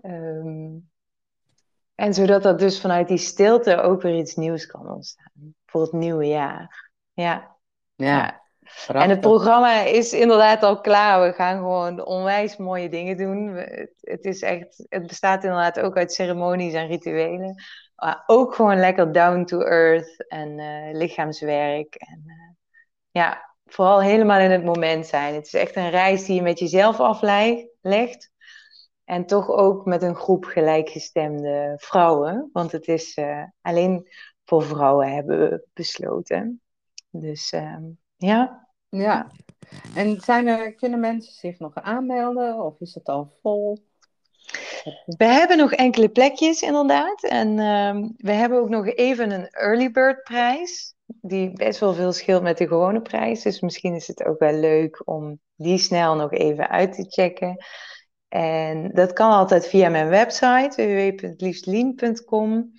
Ehm, 0.00 0.76
en 1.94 2.14
zodat 2.14 2.42
dat 2.42 2.58
dus 2.58 2.80
vanuit 2.80 3.08
die 3.08 3.18
stilte 3.18 3.80
ook 3.80 4.02
weer 4.02 4.16
iets 4.16 4.34
nieuws 4.34 4.66
kan 4.66 4.90
ontstaan 4.90 5.54
voor 5.66 5.82
het 5.82 5.92
nieuwe 5.92 6.26
jaar. 6.26 6.90
Ja. 7.12 7.56
Ja. 7.94 8.37
En 8.86 9.10
het 9.10 9.20
programma 9.20 9.82
is 9.82 10.12
inderdaad 10.12 10.62
al 10.62 10.80
klaar. 10.80 11.22
We 11.22 11.32
gaan 11.32 11.56
gewoon 11.56 12.06
onwijs 12.06 12.56
mooie 12.56 12.88
dingen 12.88 13.16
doen. 13.16 13.54
Het, 14.00 14.24
is 14.24 14.42
echt, 14.42 14.84
het 14.88 15.06
bestaat 15.06 15.44
inderdaad 15.44 15.80
ook 15.80 15.96
uit 15.96 16.12
ceremonies 16.12 16.72
en 16.72 16.86
rituelen. 16.86 17.62
Maar 17.96 18.22
ook 18.26 18.54
gewoon 18.54 18.76
lekker 18.76 19.12
down 19.12 19.44
to 19.44 19.60
earth 19.60 20.26
en 20.28 20.58
uh, 20.58 20.92
lichaamswerk. 20.92 21.94
En 21.94 22.22
uh, 22.26 22.54
ja, 23.10 23.54
vooral 23.66 24.02
helemaal 24.02 24.40
in 24.40 24.50
het 24.50 24.64
moment 24.64 25.06
zijn. 25.06 25.34
Het 25.34 25.46
is 25.46 25.54
echt 25.54 25.76
een 25.76 25.90
reis 25.90 26.24
die 26.24 26.34
je 26.34 26.42
met 26.42 26.58
jezelf 26.58 27.00
aflegt. 27.00 28.30
En 29.04 29.26
toch 29.26 29.50
ook 29.50 29.84
met 29.84 30.02
een 30.02 30.16
groep 30.16 30.44
gelijkgestemde 30.44 31.74
vrouwen. 31.76 32.50
Want 32.52 32.72
het 32.72 32.88
is 32.88 33.16
uh, 33.16 33.44
alleen 33.60 34.08
voor 34.44 34.62
vrouwen 34.62 35.12
hebben 35.12 35.38
we 35.38 35.66
besloten. 35.72 36.60
Dus 37.10 37.52
ehm, 37.52 37.84
ja. 38.18 38.68
Ja. 38.88 39.30
En 39.94 40.20
zijn 40.20 40.46
er, 40.46 40.74
kunnen 40.74 41.00
mensen 41.00 41.32
zich 41.32 41.58
nog 41.58 41.74
aanmelden 41.74 42.64
of 42.64 42.80
is 42.80 42.94
het 42.94 43.08
al 43.08 43.32
vol? 43.42 43.78
We 45.04 45.24
hebben 45.24 45.56
nog 45.56 45.72
enkele 45.72 46.08
plekjes 46.08 46.62
inderdaad. 46.62 47.22
En 47.22 47.48
uh, 47.48 48.08
we 48.16 48.32
hebben 48.32 48.58
ook 48.58 48.68
nog 48.68 48.86
even 48.86 49.30
een 49.30 49.48
early 49.48 49.90
bird 49.90 50.22
prijs. 50.22 50.94
Die 51.06 51.52
best 51.52 51.80
wel 51.80 51.94
veel 51.94 52.12
scheelt 52.12 52.42
met 52.42 52.58
de 52.58 52.68
gewone 52.68 53.02
prijs. 53.02 53.42
Dus 53.42 53.60
misschien 53.60 53.94
is 53.94 54.06
het 54.06 54.24
ook 54.24 54.38
wel 54.38 54.54
leuk 54.54 55.02
om 55.04 55.40
die 55.56 55.78
snel 55.78 56.14
nog 56.14 56.32
even 56.32 56.68
uit 56.68 56.92
te 56.92 57.04
checken. 57.08 57.64
En 58.28 58.90
dat 58.92 59.12
kan 59.12 59.30
altijd 59.30 59.66
via 59.66 59.88
mijn 59.88 60.08
website 60.08 60.72
www.liefstlien.com. 60.76 62.72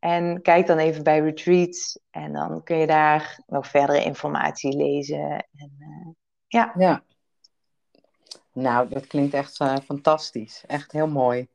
En 0.00 0.42
kijk 0.42 0.66
dan 0.66 0.78
even 0.78 1.04
bij 1.04 1.20
retreats 1.20 1.98
en 2.10 2.32
dan 2.32 2.62
kun 2.62 2.76
je 2.76 2.86
daar 2.86 3.40
nog 3.46 3.66
verdere 3.66 4.04
informatie 4.04 4.76
lezen. 4.76 5.30
En, 5.56 5.72
uh, 5.78 6.12
ja. 6.46 6.72
ja. 6.78 7.02
Nou, 8.52 8.88
dat 8.88 9.06
klinkt 9.06 9.34
echt 9.34 9.60
uh, 9.60 9.76
fantastisch. 9.76 10.64
Echt 10.66 10.92
heel 10.92 11.08
mooi. 11.08 11.48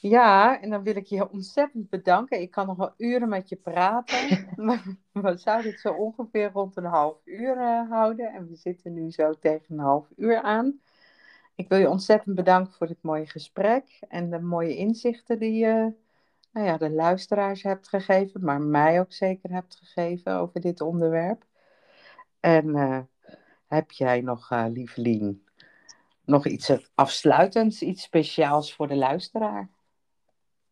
Ja, 0.00 0.60
en 0.60 0.70
dan 0.70 0.82
wil 0.82 0.96
ik 0.96 1.06
je 1.06 1.30
ontzettend 1.30 1.90
bedanken. 1.90 2.40
Ik 2.40 2.50
kan 2.50 2.66
nog 2.66 2.76
wel 2.76 2.92
uren 2.96 3.28
met 3.28 3.48
je 3.48 3.56
praten. 3.56 4.48
we 5.12 5.36
zouden 5.36 5.70
het 5.70 5.80
zo 5.80 5.92
ongeveer 5.92 6.50
rond 6.52 6.76
een 6.76 6.84
half 6.84 7.16
uur 7.24 7.56
uh, 7.56 7.90
houden. 7.90 8.32
En 8.32 8.48
we 8.48 8.56
zitten 8.56 8.94
nu 8.94 9.10
zo 9.10 9.32
tegen 9.32 9.64
een 9.68 9.78
half 9.78 10.06
uur 10.16 10.42
aan. 10.42 10.80
Ik 11.54 11.68
wil 11.68 11.78
je 11.78 11.88
ontzettend 11.88 12.34
bedanken 12.34 12.72
voor 12.72 12.86
dit 12.86 13.02
mooie 13.02 13.26
gesprek 13.26 13.98
en 14.08 14.30
de 14.30 14.40
mooie 14.40 14.76
inzichten 14.76 15.38
die 15.38 15.52
je 15.52 15.92
nou 16.58 16.70
ja, 16.70 16.76
de 16.76 16.90
luisteraars 16.90 17.62
hebt 17.62 17.88
gegeven, 17.88 18.44
maar 18.44 18.60
mij 18.60 19.00
ook 19.00 19.12
zeker 19.12 19.50
hebt 19.50 19.76
gegeven 19.76 20.36
over 20.36 20.60
dit 20.60 20.80
onderwerp. 20.80 21.44
En 22.40 22.66
uh, 22.66 23.00
heb 23.66 23.90
jij 23.90 24.20
nog, 24.20 24.50
uh, 24.50 25.32
nog 26.24 26.46
iets 26.46 26.72
afsluitends, 26.94 27.82
iets 27.82 28.02
speciaals 28.02 28.74
voor 28.74 28.88
de 28.88 28.96
luisteraar? 28.96 29.70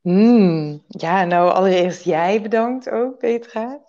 Mm, 0.01 0.83
ja, 0.89 1.25
nou 1.25 1.51
allereerst 1.51 2.03
jij 2.03 2.43
bedankt 2.43 2.91
ook, 2.91 3.19
Petra. 3.19 3.81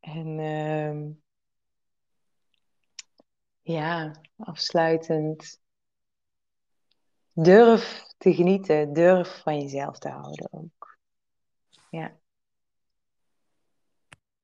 En 0.00 0.38
uh, 0.38 1.14
ja, 3.60 4.20
afsluitend. 4.36 5.60
Durf 7.32 8.04
te 8.18 8.34
genieten, 8.34 8.92
durf 8.92 9.42
van 9.42 9.60
jezelf 9.60 9.98
te 9.98 10.08
houden 10.08 10.74
ook. 11.90 12.00
Ja. 12.00 12.25